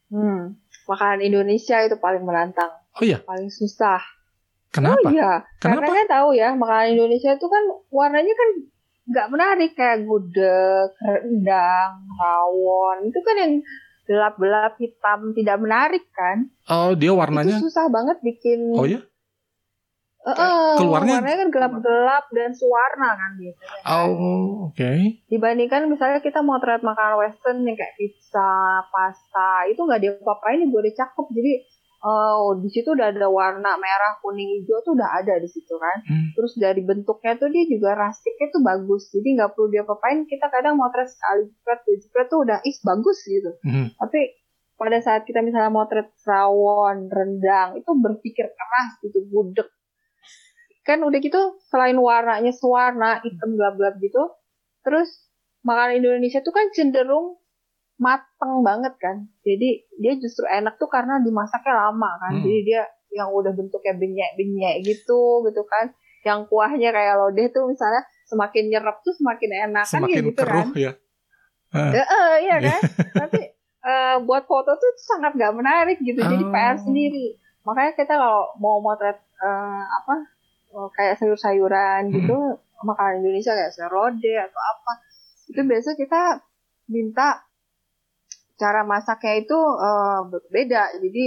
[0.10, 0.42] Hmm,
[0.90, 2.74] makanan Indonesia itu paling menantang.
[2.98, 3.22] Oh iya.
[3.22, 4.02] Paling susah.
[4.74, 4.98] Kenapa?
[5.06, 5.46] Oh iya.
[5.62, 5.86] Kenapa?
[5.86, 7.64] Karena kan tahu ya, makanan Indonesia itu kan
[7.94, 8.50] warnanya kan
[9.04, 13.54] nggak menarik kayak gudeg, rendang, rawon itu kan yang
[14.04, 16.52] gelap-gelap hitam tidak menarik kan?
[16.68, 18.76] Oh dia warnanya itu susah banget bikin.
[18.76, 19.00] Oh ya?
[20.24, 23.76] Uh, keluarnya warnanya kan gelap-gelap dan suwarna kan biasanya.
[23.92, 24.80] Oh, oke.
[24.80, 25.20] Okay.
[25.28, 30.80] Dibandingkan misalnya kita mau terlihat makanan western yang kayak pizza, pasta, itu nggak diapa-apain gue
[30.80, 31.28] udah cakep.
[31.28, 31.52] Jadi
[32.04, 36.04] oh di situ udah ada warna merah kuning hijau tuh udah ada di situ kan
[36.04, 36.36] hmm.
[36.36, 40.52] terus dari bentuknya tuh dia juga rustiknya tuh bagus jadi nggak perlu dia apain kita
[40.52, 43.96] kadang motret sekali jepret dua jepret tuh udah is bagus gitu hmm.
[43.96, 44.36] tapi
[44.76, 49.72] pada saat kita misalnya motret rawon rendang itu berpikir keras gitu budek
[50.84, 51.40] kan udah gitu
[51.72, 54.24] selain warnanya sewarna hitam gelap-gelap gitu
[54.84, 55.08] terus
[55.64, 57.40] makanan Indonesia tuh kan cenderung
[58.02, 59.30] mateng banget kan.
[59.46, 62.34] Jadi dia justru enak tuh karena dimasaknya lama kan.
[62.40, 62.44] Hmm.
[62.44, 62.82] Jadi dia
[63.14, 65.94] yang udah bentuknya benyek-benyek gitu gitu kan.
[66.24, 70.42] Yang kuahnya kayak lodeh tuh misalnya semakin nyerap tuh semakin enak semakin kan ya gitu
[70.42, 70.68] keruh, kan.
[70.74, 70.92] ya.
[71.74, 71.92] Uh.
[71.94, 72.82] Ya, uh, iya kan.
[73.26, 73.42] Tapi
[73.84, 76.22] uh, buat foto tuh sangat gak menarik gitu.
[76.24, 76.30] Oh.
[76.30, 77.38] Jadi PR sendiri.
[77.64, 80.16] Makanya kita kalau mau motret uh, apa
[80.76, 84.92] uh, kayak sayur-sayuran gitu makanan Indonesia kayak sayur lodeh atau apa
[85.48, 86.44] itu biasa kita
[86.92, 87.48] minta
[88.64, 90.96] cara masaknya itu uh, beda.
[91.04, 91.24] Jadi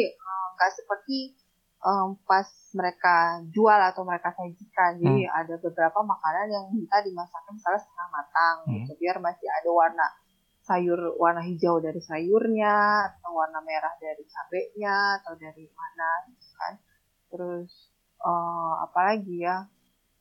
[0.57, 1.37] nggak uh, seperti
[1.85, 4.97] um, pas mereka jual atau mereka sajikan.
[4.97, 8.73] Jadi ada beberapa makanan yang minta dimasakkan misalnya setengah matang Hmm.
[8.83, 10.07] gitu biar masih ada warna
[10.67, 16.75] sayur warna hijau dari sayurnya atau warna merah dari cabenya atau dari mana gitu kan.
[17.31, 17.71] Terus
[18.19, 19.63] uh, apalagi ya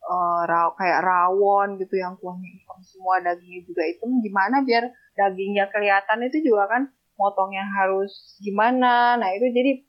[0.06, 4.10] uh, raw, kayak rawon gitu yang kuahnya hitam semua dagingnya juga hitam.
[4.22, 4.84] Gimana biar
[5.18, 6.82] dagingnya kelihatan itu juga kan
[7.16, 9.82] motongnya harus gimana nah itu jadi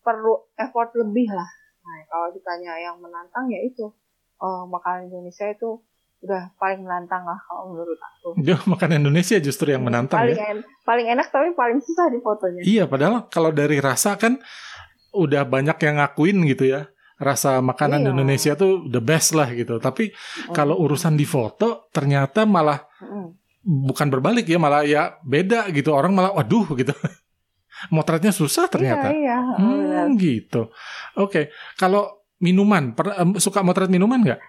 [0.00, 1.48] perlu effort lebih lah
[1.80, 3.90] nah kalau ditanya yang menantang ya itu
[4.38, 5.80] uh, makanan Indonesia itu
[6.20, 10.52] udah paling menantang lah kalau menurut aku Dia makan Indonesia justru yang menantang paling ya.
[10.52, 14.36] en- paling enak tapi paling susah di fotonya Iya, padahal kalau dari rasa kan
[15.10, 16.86] udah banyak yang ngakuin gitu ya.
[17.16, 18.10] Rasa makanan Iya.
[18.12, 19.76] Indonesia tuh the best lah gitu.
[19.76, 20.12] Tapi
[20.50, 23.39] kalau urusan di foto ternyata malah Mm.
[23.60, 25.92] Bukan berbalik ya, malah ya beda gitu.
[25.92, 26.92] Orang malah waduh gitu.
[27.94, 29.08] Motretnya susah ternyata.
[29.08, 29.38] iya iya.
[29.56, 30.68] Hmm, gitu.
[31.16, 34.40] Oke, kalau minuman, per- em, suka motret minuman nggak?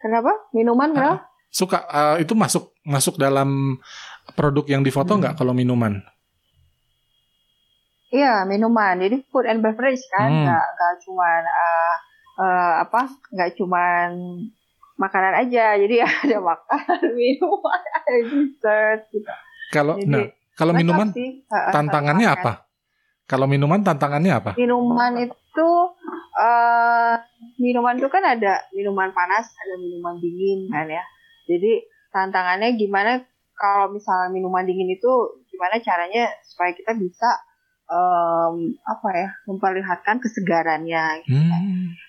[0.00, 3.76] kenapa minuman kenapa Suka eh, itu masuk masuk dalam
[4.32, 5.20] produk yang difoto Hmm.
[5.20, 5.98] nggak kalau minuman?
[8.08, 10.42] Iya minuman, jadi food and beverage kan, Hmm.
[10.46, 11.94] nggak nggak cuman eh,
[12.38, 14.08] eh, apa, nggak cuman
[15.00, 19.30] makanan aja, jadi ada makanan, minuman, ada dessert gitu.
[19.72, 20.26] Kalau Jadi, nah,
[20.58, 22.40] kalau minuman sih, tantangannya makan.
[22.44, 22.52] apa?
[23.24, 24.50] Kalau minuman tantangannya apa?
[24.58, 25.70] Minuman itu,
[26.36, 27.14] eh
[27.62, 31.06] minuman itu kan ada minuman panas, ada minuman dingin kan ya.
[31.46, 33.22] Jadi tantangannya gimana
[33.54, 35.12] kalau misalnya minuman dingin itu
[35.46, 37.30] gimana caranya supaya kita bisa
[37.86, 41.62] em, apa ya memperlihatkan kesegarannya gitu kan.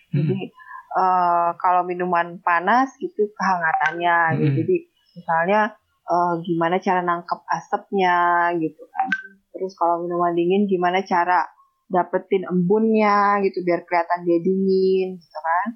[0.10, 0.49] Hmm,
[0.91, 4.49] Eh, kalau minuman panas gitu kehangatannya gitu.
[4.51, 4.58] Hmm.
[4.60, 4.75] Jadi
[5.15, 5.60] misalnya
[6.04, 9.08] eh, gimana cara nangkep asapnya gitu kan.
[9.56, 11.47] Terus kalau minuman dingin gimana cara
[11.88, 15.67] dapetin embunnya gitu biar kelihatan dia dingin gitu kan.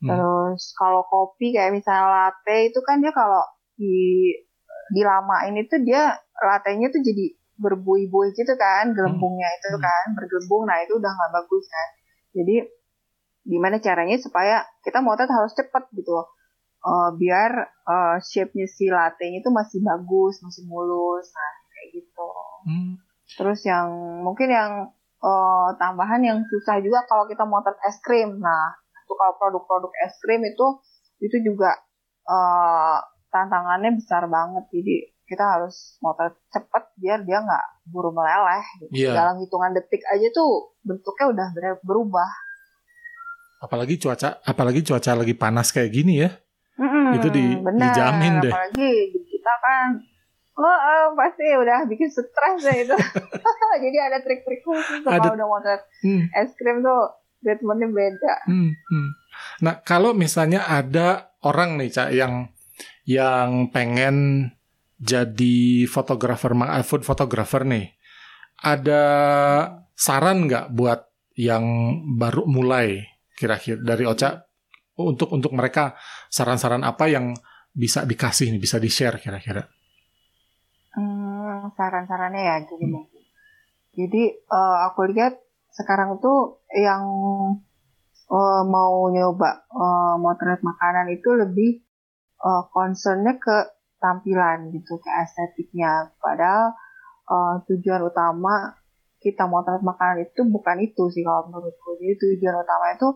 [0.00, 0.08] Hmm.
[0.14, 3.42] Terus kalau kopi kayak misalnya latte itu kan dia kalau
[3.74, 4.30] di
[4.94, 9.84] dilamain itu dia lattenya tuh jadi berbuih-buih gitu kan gelembungnya itu Hmm.
[9.84, 11.88] kan bergelembung nah itu udah nggak bagus kan
[12.32, 12.56] jadi
[13.44, 16.24] gimana caranya supaya kita motret harus cepet gitu
[16.80, 22.28] Eh, biar eh, shape-nya si latte-nya itu masih bagus masih mulus nah kayak gitu
[22.64, 22.92] hmm.
[23.36, 23.92] terus yang
[24.24, 24.72] mungkin yang
[25.20, 30.16] eh, tambahan yang susah juga kalau kita motret es krim nah itu kalau produk-produk es
[30.24, 30.66] krim itu
[31.20, 31.76] itu juga
[32.24, 32.98] eh,
[33.28, 39.04] tantangannya besar banget jadi kita harus motret cepet biar dia nggak buru meleleh gitu.
[39.04, 39.20] Iya.
[39.20, 42.30] dalam hitungan detik aja tuh bentuknya udah ber- berubah
[43.60, 46.30] Apalagi cuaca, apalagi cuaca lagi panas kayak gini ya.
[46.74, 47.92] Mm-mm, Itu di- benar.
[47.92, 48.48] dijamin deh.
[48.48, 50.00] apalagi kita kan
[50.54, 52.96] oh, eh, pasti udah bikin stres deh itu
[53.84, 57.00] jadi ada trik-trik khusus kalau udah motret Hmm, es krim tuh
[57.38, 59.08] treatmentnya beda hmm, hmm.
[59.60, 62.48] Nah, kalau misalnya ada orang nih, Cak, yang
[63.04, 64.48] yang pengen
[64.96, 67.92] jadi fotografer, ma- food photographer nih,
[68.56, 69.02] ada
[69.92, 71.64] saran nggak buat yang
[72.14, 73.04] baru mulai
[73.40, 74.36] kira-kira dari Ocha
[75.00, 75.96] untuk untuk mereka
[76.28, 77.32] saran-saran apa yang
[77.72, 79.64] bisa dikasih nih, bisa di-share kira-kira?
[80.92, 83.22] Hmm, saran-sarannya ya gini mungkin.
[83.96, 85.38] Jadi eh, aku lihat
[85.72, 87.04] sekarang tuh yang
[88.28, 91.80] eh, mau nyoba eh, motret makanan itu lebih
[92.42, 93.56] eh, concernnya ke
[94.02, 96.10] tampilan gitu, ke estetiknya.
[96.18, 96.74] Padahal
[97.30, 98.74] eh, tujuan utama
[99.20, 101.94] kita motret makanan itu bukan itu sih kalau menurutku.
[102.02, 103.08] Jadi tujuan utama itu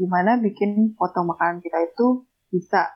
[0.00, 2.88] gimana bikin foto makanan kita itu bisa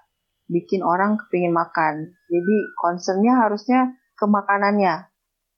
[0.49, 2.17] bikin orang kepingin makan.
[2.33, 5.09] Jadi concernnya harusnya ke makanannya,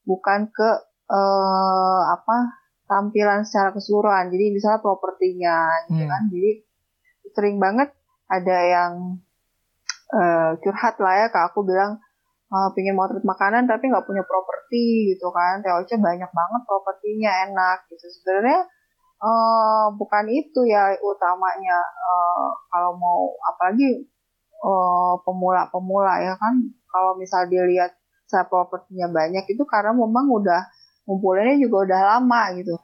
[0.02, 0.68] bukan ke
[1.06, 2.36] eh, apa
[2.90, 4.30] tampilan secara keseluruhan.
[4.34, 6.10] Jadi misalnya propertinya, gitu Hmm.
[6.10, 6.22] kan.
[6.30, 6.50] Jadi
[7.30, 7.94] sering banget
[8.26, 8.92] ada yang
[10.06, 11.98] eh, curhat lah ya, ke aku bilang
[12.46, 15.62] eh, pingin motret makanan tapi nggak punya properti gitu kan.
[15.62, 18.06] TOC banyak banget propertinya enak gitu.
[18.18, 18.66] Sebenarnya
[19.20, 21.78] eh, bukan itu ya utamanya.
[21.84, 24.04] Eh, kalau mau apalagi
[24.60, 26.54] eh, pemula-pemula ya kan.
[26.90, 27.92] Kalau misal dia lihat
[28.26, 30.66] saya propertinya banyak itu karena memang udah
[31.06, 32.74] ngumpulinnya juga udah lama gitu.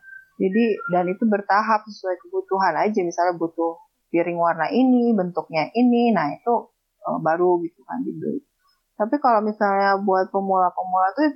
[0.42, 3.00] Jadi dan itu bertahap sesuai kebutuhan aja.
[3.04, 3.78] Misalnya butuh
[4.12, 6.54] piring warna ini bentuknya ini nah itu
[7.08, 8.40] eh, baru gitu kan dibeli.
[8.96, 11.26] Tapi kalau misalnya buat pemula-pemula tuh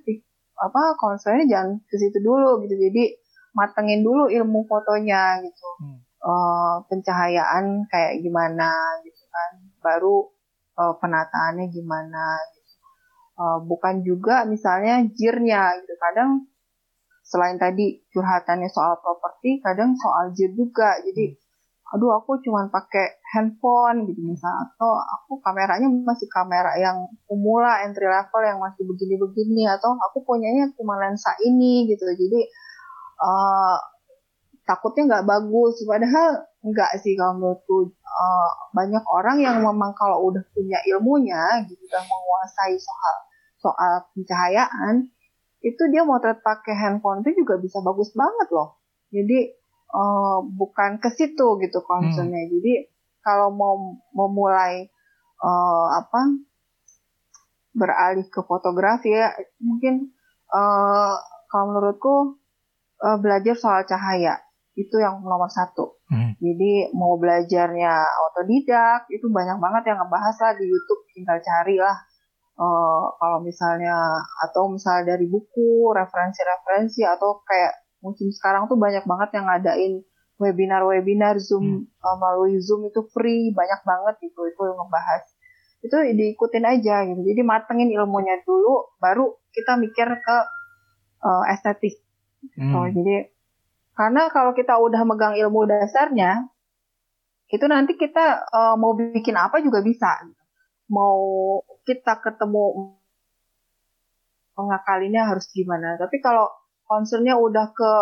[0.57, 2.75] apa concernnya jangan ke situ dulu gitu.
[2.77, 3.26] Jadi
[3.57, 5.69] matengin dulu ilmu fotonya gitu.
[5.81, 5.99] Hmm.
[6.21, 9.51] uh, pencahayaan kayak gimana gitu kan.
[9.81, 10.29] Baru
[10.77, 12.75] uh, penataannya gimana gitu.
[13.41, 15.97] uh, bukan juga misalnya jirnya gitu.
[15.97, 16.45] Kadang
[17.27, 21.01] selain tadi curhatannya soal properti kadang soal jir juga.
[21.01, 21.35] Jadi
[21.87, 24.69] aduh aku cuma pakai handphone gitu misalnya.
[24.77, 29.65] Atau aku kameranya masih kamera yang pemula entry level yang masih begini-begini.
[29.71, 32.05] Atau aku punyanya cuma lensa ini gitu.
[32.05, 32.41] Jadi
[33.21, 33.77] uh,
[34.67, 35.81] takutnya nggak bagus.
[35.85, 37.93] Padahal nggak sih kalau menurutku.
[38.17, 43.17] Uh, banyak orang yang memang kalau udah punya ilmunya gitu dan menguasai soal
[43.61, 45.13] soal pencahayaan
[45.61, 48.81] itu dia motret pakai handphone itu juga bisa bagus banget loh.
[49.13, 49.53] Jadi
[49.93, 52.47] uh, bukan ke situ gitu concernnya.
[52.47, 52.53] Hmm.
[52.57, 52.75] jadi
[53.27, 53.75] kalau mau
[54.15, 54.87] memulai
[55.43, 56.39] uh, apa
[57.77, 60.15] beralih ke fotografi ya mungkin
[60.55, 61.19] uh,
[61.51, 62.15] kalau menurutku
[63.03, 64.41] uh, belajar soal cahaya
[64.77, 65.97] itu yang nomor satu.
[66.13, 66.37] Hmm.
[66.37, 67.93] Jadi mau belajarnya
[68.29, 71.97] otodidak itu banyak banget yang ngebahas lah di YouTube tinggal cari lah.
[72.57, 79.29] Uh, kalau misalnya atau misalnya dari buku referensi-referensi atau kayak musim sekarang tuh banyak banget
[79.37, 79.95] yang ngadain
[80.41, 82.01] webinar-webinar Zoom hmm.
[82.01, 85.23] uh, melalui Zoom itu free banyak banget itu itu yang ngebahas
[85.85, 90.39] itu diikutin aja gitu jadi matengin ilmunya dulu baru kita mikir ke
[91.25, 92.06] uh, estetik
[92.57, 92.73] hmm.
[92.73, 93.17] so, jadi
[93.97, 96.53] karena kalau kita udah megang ilmu dasarnya,
[97.49, 100.21] itu nanti kita uh, mau bikin apa juga bisa.
[100.93, 101.17] Mau
[101.89, 102.93] kita ketemu
[104.53, 105.97] pengakalinya harus gimana.
[105.97, 106.45] Tapi kalau
[106.85, 107.93] concernnya udah ke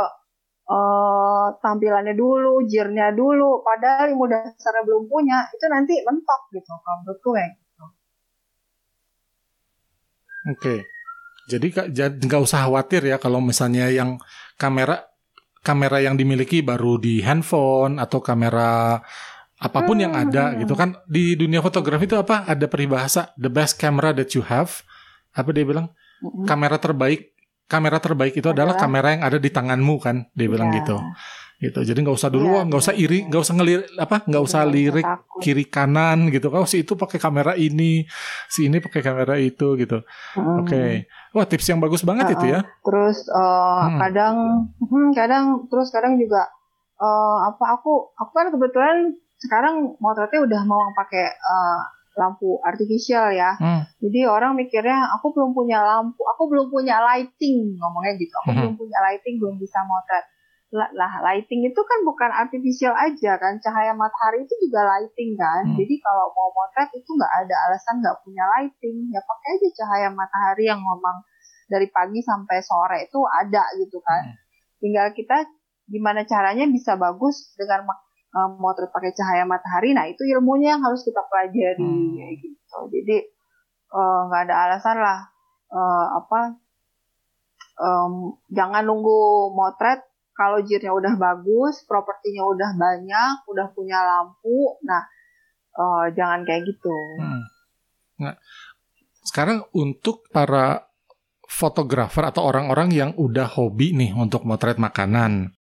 [0.66, 6.96] uh, tampilannya dulu, jirnya dulu, padahal ilmu dasarnya belum punya, itu nanti mentok gitu kalau
[7.04, 7.48] menurutku ya.
[7.54, 7.84] Gitu.
[10.50, 10.93] Oke.
[11.44, 11.66] Jadi
[12.24, 14.16] nggak usah khawatir ya kalau misalnya yang
[14.56, 15.04] kamera
[15.64, 19.00] kamera yang dimiliki baru di handphone atau kamera
[19.64, 20.60] apa pun yang ada hmm.
[20.60, 24.84] gitu kan di dunia fotografi itu apa ada peribahasa the best camera that you have
[25.32, 25.88] apa dia bilang
[26.20, 26.44] hmm.
[26.44, 27.32] kamera terbaik
[27.64, 30.84] kamera terbaik itu adalah kamera yang ada di tanganmu kan dia bilang yeah.
[30.84, 30.96] gitu
[31.62, 34.42] gitu jadi nggak usah dulu iya, nggak ya, usah iri nggak usah ngelir apa nggak
[34.42, 35.06] usah lirik
[35.38, 38.04] kiri kanan gitu kalau si itu pakai kamera ini
[38.50, 40.02] si ini pakai kamera itu gitu
[40.34, 40.60] hmm.
[40.60, 41.06] oke okay.
[41.30, 43.98] wah tips yang bagus banget uh, itu ya terus uh, hmm.
[44.02, 44.34] kadang
[44.82, 46.50] hmm, kadang terus kadang juga
[46.98, 48.96] uh, apa aku aku kan kebetulan
[49.38, 51.80] sekarang motretnya udah mau pakai uh,
[52.14, 53.58] lampu artificial ya.
[53.58, 53.82] Hmm.
[53.98, 58.30] Jadi orang mikirnya aku belum punya lampu, aku belum punya lighting ngomongnya gitu.
[58.46, 58.58] Aku hmm.
[58.62, 60.24] belum punya lighting, belum bisa motret
[60.74, 65.78] lah lighting itu kan bukan artificial aja kan cahaya matahari itu juga lighting kan hmm.
[65.78, 70.08] jadi kalau mau motret itu nggak ada alasan nggak punya lighting ya pakai aja cahaya
[70.10, 71.22] matahari yang memang
[71.70, 74.36] dari pagi sampai sore itu ada gitu kan hmm.
[74.82, 75.46] tinggal kita
[75.86, 77.86] gimana caranya bisa bagus dengan
[78.34, 82.18] uh, motret pakai cahaya matahari nah itu ilmunya yang harus kita pelajari hmm.
[82.18, 83.16] kayak gitu jadi
[83.94, 85.18] eh, nggak uh, ada alasan lah
[85.70, 86.58] uh, apa
[87.78, 90.02] um, jangan nunggu motret
[90.34, 95.02] kalau jirnya udah bagus, propertinya udah banyak, udah punya lampu, nah
[95.78, 96.94] uh, jangan kayak gitu.
[97.22, 97.42] Hmm.
[98.18, 98.34] Nah,
[99.22, 100.90] sekarang untuk para
[101.46, 105.54] fotografer atau orang-orang yang udah hobi nih untuk motret makanan,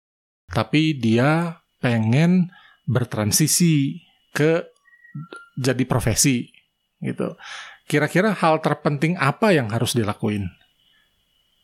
[0.48, 2.48] tapi dia pengen
[2.88, 4.00] bertransisi
[4.32, 4.64] ke
[5.60, 6.48] jadi profesi
[7.04, 7.36] gitu.
[7.84, 10.48] Kira-kira hal terpenting apa yang harus dilakuin?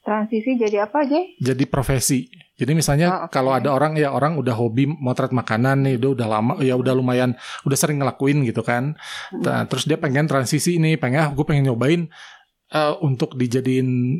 [0.04, 1.20] Transisi jadi apa aja?
[1.40, 2.28] Jadi profesi.
[2.58, 3.38] Jadi misalnya oh, okay.
[3.38, 6.90] kalau ada orang ya orang udah hobi motret makanan nih, udah udah lama ya udah
[6.90, 8.98] lumayan udah sering ngelakuin gitu kan.
[9.30, 9.42] Hmm.
[9.46, 12.10] Nah, terus dia pengen transisi ini, pengen ah gue pengen nyobain
[12.74, 14.18] uh, untuk dijadiin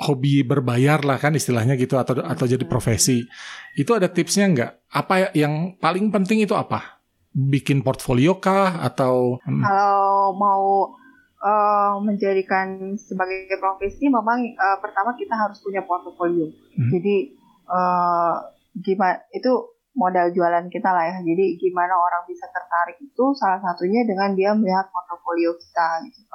[0.00, 2.70] hobi berbayar lah kan istilahnya gitu atau atau jadi hmm.
[2.70, 3.26] profesi.
[3.74, 4.70] Itu ada tipsnya nggak?
[4.94, 7.02] Apa yang paling penting itu apa?
[7.34, 9.62] Bikin portfolio kah atau hmm.
[9.66, 10.94] Kalau mau
[11.42, 16.46] uh, menjadikan sebagai profesi memang uh, pertama kita harus punya portofolio.
[16.78, 16.90] Hmm.
[16.94, 17.39] Jadi
[17.70, 18.34] uh,
[18.74, 21.16] gimana itu modal jualan kita lah ya.
[21.22, 26.26] Jadi gimana orang bisa tertarik itu salah satunya dengan dia melihat portofolio kita gitu.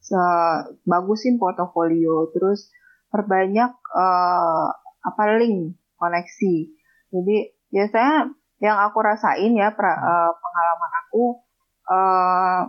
[0.00, 0.20] Se
[0.86, 2.70] bagusin portofolio, terus
[3.10, 4.68] perbanyak uh,
[5.06, 6.54] apa link koneksi.
[7.10, 7.36] Jadi
[7.70, 8.30] biasanya
[8.60, 11.24] yang aku rasain ya pra, uh, pengalaman aku
[11.88, 12.60] uh,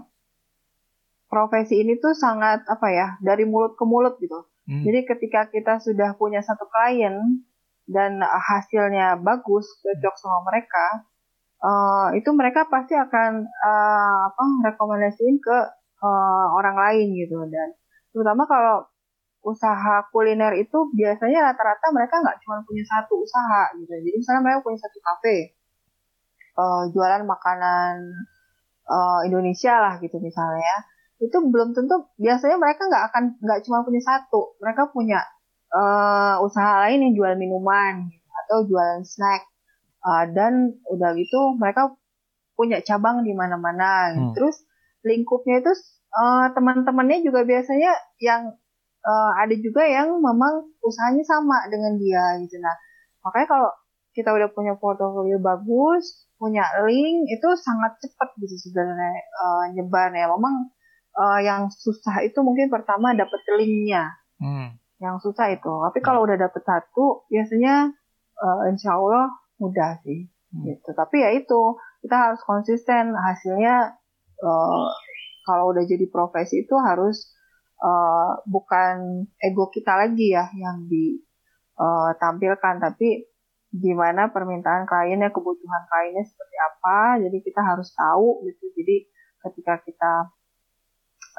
[1.31, 4.51] profesi ini tuh sangat apa ya dari mulut ke mulut gitu.
[4.67, 4.83] Hmm.
[4.83, 7.43] Jadi ketika kita sudah punya satu klien
[7.91, 10.85] dan hasilnya bagus cocok sama mereka,
[11.61, 15.57] uh, itu mereka pasti akan uh, apa rekomendasiin ke
[16.01, 17.75] uh, orang lain gitu dan
[18.11, 18.87] terutama kalau
[19.41, 23.89] usaha kuliner itu biasanya rata-rata mereka nggak cuma punya satu usaha gitu.
[23.89, 25.37] Jadi misalnya mereka punya satu kafe,
[26.61, 27.93] uh, jualan makanan
[28.85, 30.77] uh, Indonesia lah gitu misalnya ya,
[31.25, 35.19] itu belum tentu biasanya mereka nggak akan nggak cuma punya satu mereka punya
[35.71, 38.11] uh, usaha lain yang jual minuman
[38.45, 39.47] atau jualan snack.
[40.01, 41.93] Uh, dan udah gitu mereka
[42.57, 44.13] punya cabang di mana-mana.
[44.13, 44.33] Hmm.
[44.33, 44.61] terus
[45.05, 45.73] lingkupnya itu
[46.13, 48.53] uh, teman-temannya juga biasanya yang
[49.05, 52.57] uh, ada juga yang memang usahanya sama dengan dia gitu.
[52.61, 52.75] Nah
[53.21, 53.69] makanya kalau
[54.11, 60.25] kita udah punya portofolio bagus punya link itu sangat cepat gitu sebenarnya uh, nyebar ya
[60.25, 60.73] memang
[61.13, 64.09] uh, yang susah itu mungkin pertama dapat linknya.
[64.41, 64.80] Hmm.
[65.01, 67.89] Yang susah itu tapi kalau udah dapet satu biasanya
[68.37, 70.63] uh, insya Allah mudah sih hmm.
[70.69, 71.75] gitu tapi ya itu
[72.05, 73.97] kita harus konsisten hasilnya
[74.45, 74.87] uh,
[75.41, 77.33] kalau udah jadi profesi itu harus
[77.81, 83.25] uh, bukan ego kita lagi ya yang ditampilkan tapi
[83.71, 87.23] gimana permintaan kliennya, kebutuhan kliennya seperti apa.
[87.23, 88.67] Jadi kita harus tahu gitu.
[88.75, 89.07] Jadi
[89.47, 90.13] ketika kita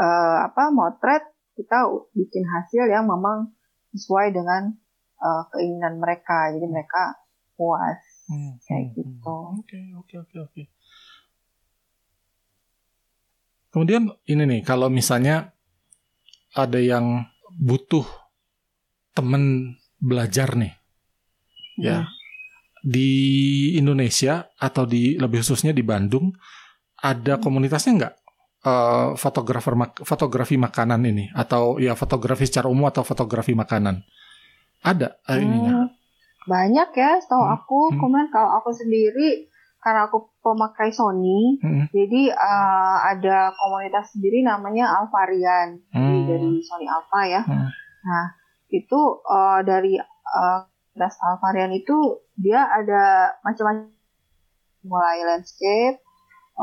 [0.00, 3.53] uh, apa motret, kita bikin hasil yang memang
[3.92, 4.72] sesuai dengan
[5.20, 6.53] uh, keinginan mereka.
[6.53, 7.16] Jadi mereka
[7.55, 9.34] puas hmm, kayak hmm, gitu.
[9.36, 9.59] Hmm.
[9.61, 10.62] Oke oke oke oke.
[13.72, 15.53] Kemudian ini nih kalau misalnya
[16.53, 17.24] ada yang
[17.57, 18.05] butuh
[19.16, 20.72] temen belajar nih,
[21.80, 22.22] ya hmm
[22.82, 23.11] di
[23.78, 26.34] Indonesia atau di lebih khususnya di Bandung
[26.98, 27.42] ada hmm.
[27.42, 28.14] komunitasnya nggak
[28.66, 34.02] uh, fotografer mak fotografi makanan ini atau ya fotografi secara umum atau fotografi makanan
[34.82, 35.90] ada uh, ininya
[36.46, 37.56] banyak ya setahu hmm.
[37.56, 37.98] aku hmm.
[38.02, 39.46] kemudian kalau aku sendiri
[39.82, 41.90] karena aku pemakai Sony hmm.
[41.90, 46.26] jadi uh, ada komunitas sendiri namanya Alvarian hmm.
[46.26, 47.68] dari Sony Alpha ya hmm.
[48.06, 48.26] nah
[48.72, 53.92] itu uh, dari uh, Das Alvarian itu dia ada macam-macam
[54.84, 56.02] mulai landscape,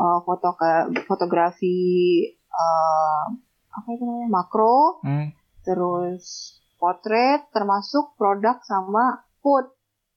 [0.00, 3.24] uh, foto ke fotografi uh,
[3.70, 5.36] apa itu namanya makro, hmm.
[5.62, 9.68] terus potret, termasuk produk sama food.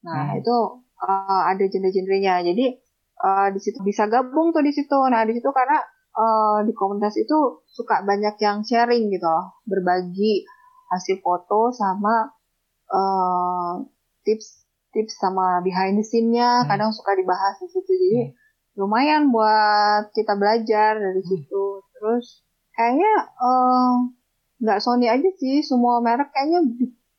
[0.07, 0.39] Nah hmm.
[0.39, 0.55] itu
[1.03, 2.41] uh, ada genre-genrenya.
[2.47, 2.79] Jadi
[3.19, 4.97] uh, di situ bisa gabung tuh di situ.
[5.11, 5.83] Nah di situ karena
[6.15, 10.47] uh, di komunitas itu suka banyak yang sharing gitu loh, berbagi
[10.89, 12.31] hasil foto sama
[12.89, 13.81] uh,
[14.23, 14.63] tips
[14.93, 16.69] tips sama behind the scene-nya hmm.
[16.69, 18.42] kadang suka dibahas di situ jadi hmm.
[18.73, 21.29] Lumayan buat kita belajar dari hmm.
[21.29, 22.41] situ terus
[22.73, 23.93] kayaknya eh,
[24.63, 26.65] nggak uh, Sony aja sih semua merek kayaknya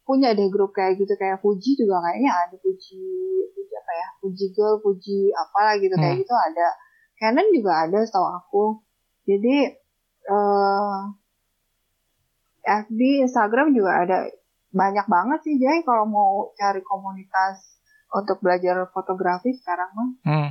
[0.05, 3.03] punya deh grup kayak gitu kayak Fuji juga kayaknya ada Fuji
[3.55, 6.03] Fuji apa ya Fuji Girl Fuji apalah gitu hmm.
[6.03, 6.67] kayak gitu ada
[7.15, 8.65] Canon juga ada setahu aku
[9.25, 9.79] jadi
[10.29, 11.01] uh,
[12.65, 14.19] eh, FB Instagram juga ada
[14.75, 17.79] banyak banget sih Jay kalau mau cari komunitas
[18.15, 20.11] untuk belajar fotografi sekarang mah.
[20.27, 20.51] Hmm.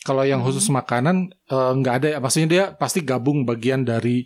[0.00, 0.80] Kalau yang khusus hmm.
[0.80, 1.16] makanan
[1.52, 4.24] uh, nggak ada, maksudnya dia pasti gabung bagian dari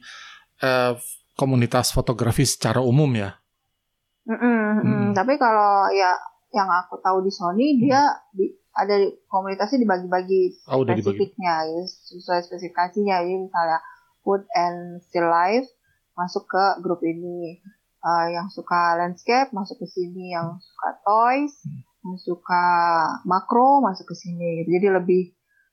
[0.62, 0.95] uh,
[1.35, 3.35] komunitas fotografi secara umum ya.
[4.25, 5.09] Mm -mm, hmm.
[5.18, 6.14] Tapi kalau ya
[6.55, 7.79] yang aku tahu di Sony hmm.
[7.83, 8.01] dia
[8.31, 8.95] di, ada
[9.27, 13.22] komunitasnya dibagi-bagi oh, spesifiknya, ya, sesuai spesifikasinya.
[13.22, 13.79] Jadi misalnya
[14.22, 15.66] food and still life
[16.14, 17.59] masuk ke grup ini
[18.03, 21.55] uh, yang suka landscape masuk ke sini, yang suka toys,
[22.07, 22.64] yang suka
[23.27, 24.62] makro masuk ke sini.
[24.66, 25.22] Jadi lebih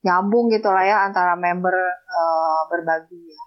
[0.01, 1.73] nyambung gitu lah ya antara member
[2.09, 3.21] uh, berbagi.
[3.31, 3.41] Ya.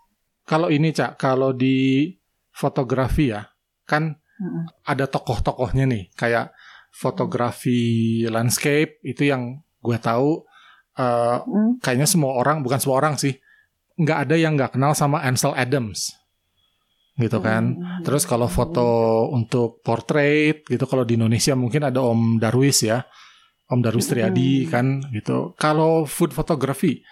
[0.44, 2.10] Kalau ini cak, kalau di
[2.54, 3.42] fotografi ya,
[3.88, 4.86] kan hmm.
[4.86, 6.54] ada tokoh-tokohnya nih, kayak
[6.94, 10.46] fotografi landscape itu yang gue tahu
[11.00, 11.82] uh, hmm.
[11.82, 13.34] kayaknya semua orang, bukan semua orang sih,
[13.98, 16.14] nggak ada yang nggak kenal sama Ansel Adams
[17.14, 17.78] gitu kan.
[17.78, 18.02] Hmm.
[18.02, 23.06] Terus kalau foto untuk portrait gitu kalau di Indonesia mungkin ada Om Darwis ya.
[23.74, 24.70] Om Darwis Triadi hmm.
[24.70, 25.58] kan gitu.
[25.58, 27.02] Kalau food photography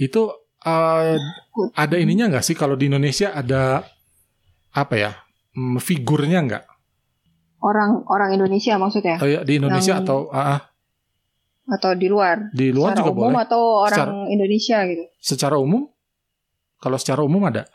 [0.00, 0.32] itu
[0.64, 1.14] uh,
[1.76, 3.84] ada ininya nggak sih kalau di Indonesia ada
[4.72, 5.12] apa ya?
[5.52, 6.64] Um, figurnya nggak?
[7.60, 9.20] Orang orang Indonesia maksudnya?
[9.20, 10.08] Oh ya di Indonesia Yang...
[10.08, 10.60] atau uh,
[11.68, 12.50] atau di luar?
[12.50, 13.44] Di luar secara juga umum boleh.
[13.46, 15.04] atau orang secara, Indonesia gitu?
[15.20, 15.82] Secara umum?
[16.82, 17.68] Kalau secara umum ada?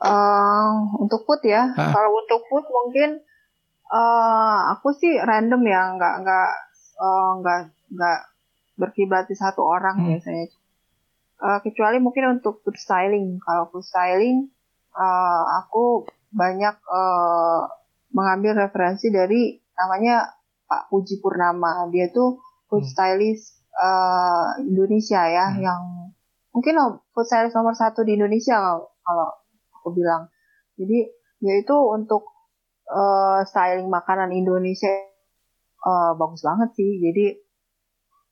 [0.00, 1.70] Uh, untuk food ya.
[1.76, 1.92] Hah?
[1.94, 3.22] Kalau untuk food mungkin
[3.92, 6.50] uh, aku sih random ya, nggak nggak
[7.00, 7.60] uh, nggak
[7.96, 8.20] nggak
[8.76, 10.06] berkiblat di satu orang hmm.
[10.12, 10.46] biasanya.
[11.40, 13.40] Uh, kecuali mungkin untuk food styling.
[13.40, 14.52] Kalau food styling,
[14.92, 16.04] uh, aku
[16.36, 17.64] banyak uh,
[18.12, 20.36] mengambil referensi dari namanya
[20.68, 21.88] Pak Puji Purnama.
[21.88, 22.92] Dia tuh food hmm.
[22.92, 25.60] stylist uh, Indonesia ya, hmm.
[25.64, 25.82] yang
[26.52, 26.76] mungkin
[27.16, 28.58] food stylist nomor satu di Indonesia
[29.00, 29.30] kalau
[29.80, 30.28] aku bilang
[30.76, 31.08] jadi
[31.40, 32.28] yaitu untuk
[32.90, 35.09] uh, styling makanan Indonesia
[35.84, 37.26] uh, bagus banget sih jadi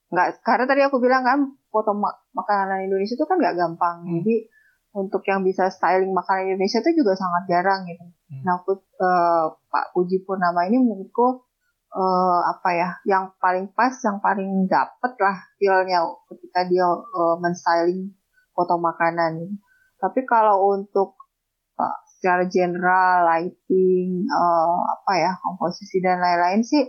[0.09, 1.39] nggak karena tadi aku bilang kan
[1.69, 4.13] foto mak makanan Indonesia itu kan nggak gampang Hmm.
[4.21, 4.35] jadi
[4.97, 8.43] untuk yang bisa styling makanan Indonesia itu juga sangat jarang gitu Hmm.
[8.45, 11.45] nah aku, eh, Pak Puji Purnama ini menurutku
[11.93, 18.13] eh, apa ya yang paling pas yang paling dapet lah feelnya ketika dia eh, menstyling
[18.57, 19.57] foto makanan gitu.
[20.01, 21.21] tapi kalau untuk
[21.77, 26.85] eh, secara general lighting eh, apa ya komposisi dan lain-lain sih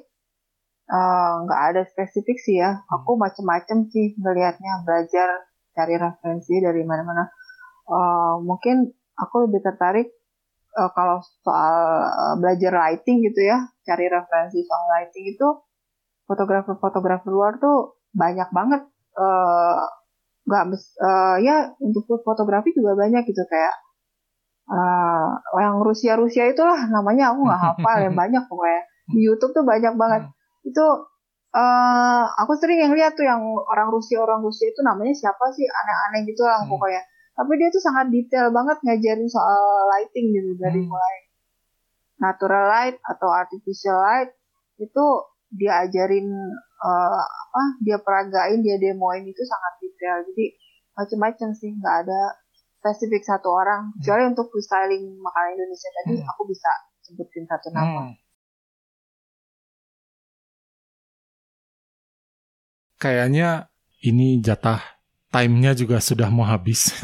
[0.89, 2.81] eh, nggak ada spesifik sih ya.
[2.89, 5.45] Aku macem-macem sih ngelihatnya belajar
[5.77, 7.29] cari referensi dari mana-mana.
[7.89, 10.07] Eh, mungkin aku lebih tertarik
[10.77, 11.75] eh, kalau soal
[12.41, 15.47] belajar lighting gitu ya cari referensi soal lighting itu
[16.25, 18.81] fotografer-fotografer luar tuh banyak banget.
[20.49, 23.75] Nggak mes- eh, ya untuk fotografi juga banyak gitu kayak
[24.69, 25.27] eh,
[25.61, 28.81] yang Rusia Rusia itulah namanya aku nggak hafal yang banyak pokoknya.
[29.09, 30.21] Di YouTube tuh banyak banget
[30.61, 30.85] itu
[31.49, 35.65] eh aku sering yang lihat tuh yang orang Rusia orang Rusia itu namanya siapa sih
[35.65, 36.69] aneh-aneh gitu lah Hmm.
[36.69, 37.01] pokoknya
[37.33, 39.57] tapi dia tuh sangat detail banget ngajarin soal
[39.89, 40.91] lighting gitu dari Hmm.
[40.91, 41.15] mulai
[42.19, 44.29] natural light atau artificial light
[44.77, 45.05] itu
[45.49, 46.27] dia ajarin
[46.79, 50.45] eh, apa dia peragain dia demoin itu sangat detail jadi
[50.93, 52.21] macam-macam sih nggak ada
[52.77, 56.29] spesifik satu orang kecuali untuk freestyling makanan Indonesia tadi Hmm.
[56.29, 56.69] aku bisa
[57.01, 58.13] sebutin satu nama Hmm.
[62.99, 63.71] Kayaknya
[64.01, 64.83] ini jatah
[65.29, 66.91] time-nya juga sudah mau habis.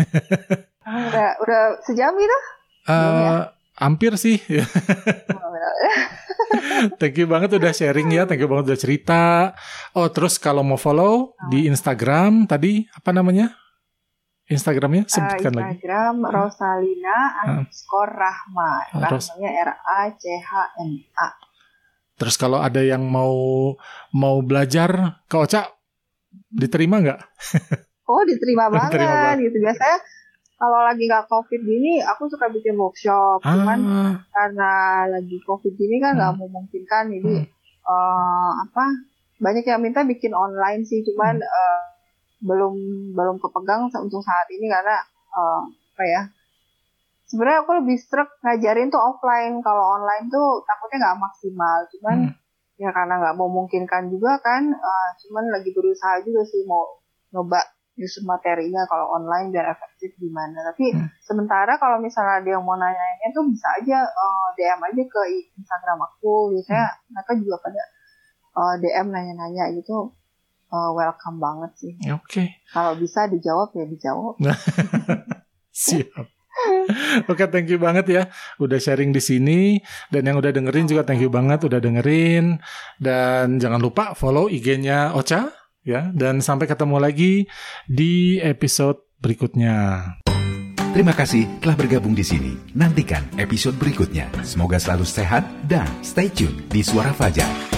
[0.86, 2.38] Ah, udah udah sejam gitu
[2.86, 3.42] Eh,
[3.76, 4.38] hampir sih.
[7.02, 9.24] Thank you banget udah sharing ya, thank you banget udah cerita.
[9.92, 13.50] Oh, terus kalau mau follow di Instagram tadi apa namanya?
[14.46, 15.82] Instagramnya Eh, sebutkan lagi.
[15.82, 21.34] Instagram Rosalina underscore Rahma Ah, Rahmanya R A C H M A
[22.16, 23.74] Terus kalau ada yang mau
[24.14, 25.75] mau belajar ke Oca
[26.50, 27.20] diterima nggak?
[28.06, 29.50] Oh diterima banget, Diterima banget.
[29.50, 29.58] gitu.
[29.66, 29.98] Biasanya
[30.56, 33.42] kalau lagi nggak covid gini aku suka bikin workshop.
[33.42, 34.72] Cuman Ah, karena
[35.10, 37.34] lagi covid gini kan nggak memungkinkan jadi
[37.82, 38.86] eh, apa
[39.42, 41.02] banyak yang minta bikin online sih.
[41.02, 41.82] Cuman eh,
[42.46, 42.74] belum
[43.18, 45.02] belum kepegang untuk saat ini karena
[45.34, 45.62] eh,
[45.98, 46.22] apa ya
[47.26, 49.66] sebenarnya aku lebih struck ngajarin tuh offline.
[49.66, 51.78] Kalau online tuh takutnya nggak maksimal.
[51.90, 52.34] Cuman Hmm.
[52.76, 56.84] Ya karena nggak memungkinkan juga kan eh, cuman lagi berusaha juga sih mau
[57.32, 57.64] nyoba
[57.96, 60.60] nyusun materinya kalau online biar efektif gimana.
[60.68, 61.08] Tapi Hmm.
[61.24, 65.22] sementara kalau misalnya ada yang mau nanya-nanya tuh bisa aja eh, DM aja ke
[65.56, 66.52] Instagram aku.
[66.52, 67.84] Biasanya mereka juga pada
[68.52, 70.12] eh, DM nanya-nanya gitu
[70.68, 71.94] eh, welcome banget sih.
[72.12, 74.36] Oke, kalau bisa dijawab ya dijawab.
[75.72, 76.35] Siap.
[77.32, 78.24] Oke, thank you banget ya
[78.62, 79.60] udah sharing di sini
[80.10, 82.60] dan yang udah dengerin juga thank you banget udah dengerin
[83.00, 85.52] dan jangan lupa follow IG-nya Ocha
[85.86, 87.34] ya dan sampai ketemu lagi
[87.86, 90.04] di episode berikutnya.
[90.96, 92.56] Terima kasih telah bergabung di sini.
[92.72, 94.32] Nantikan episode berikutnya.
[94.48, 97.75] Semoga selalu sehat dan stay tune di Suara Fajar.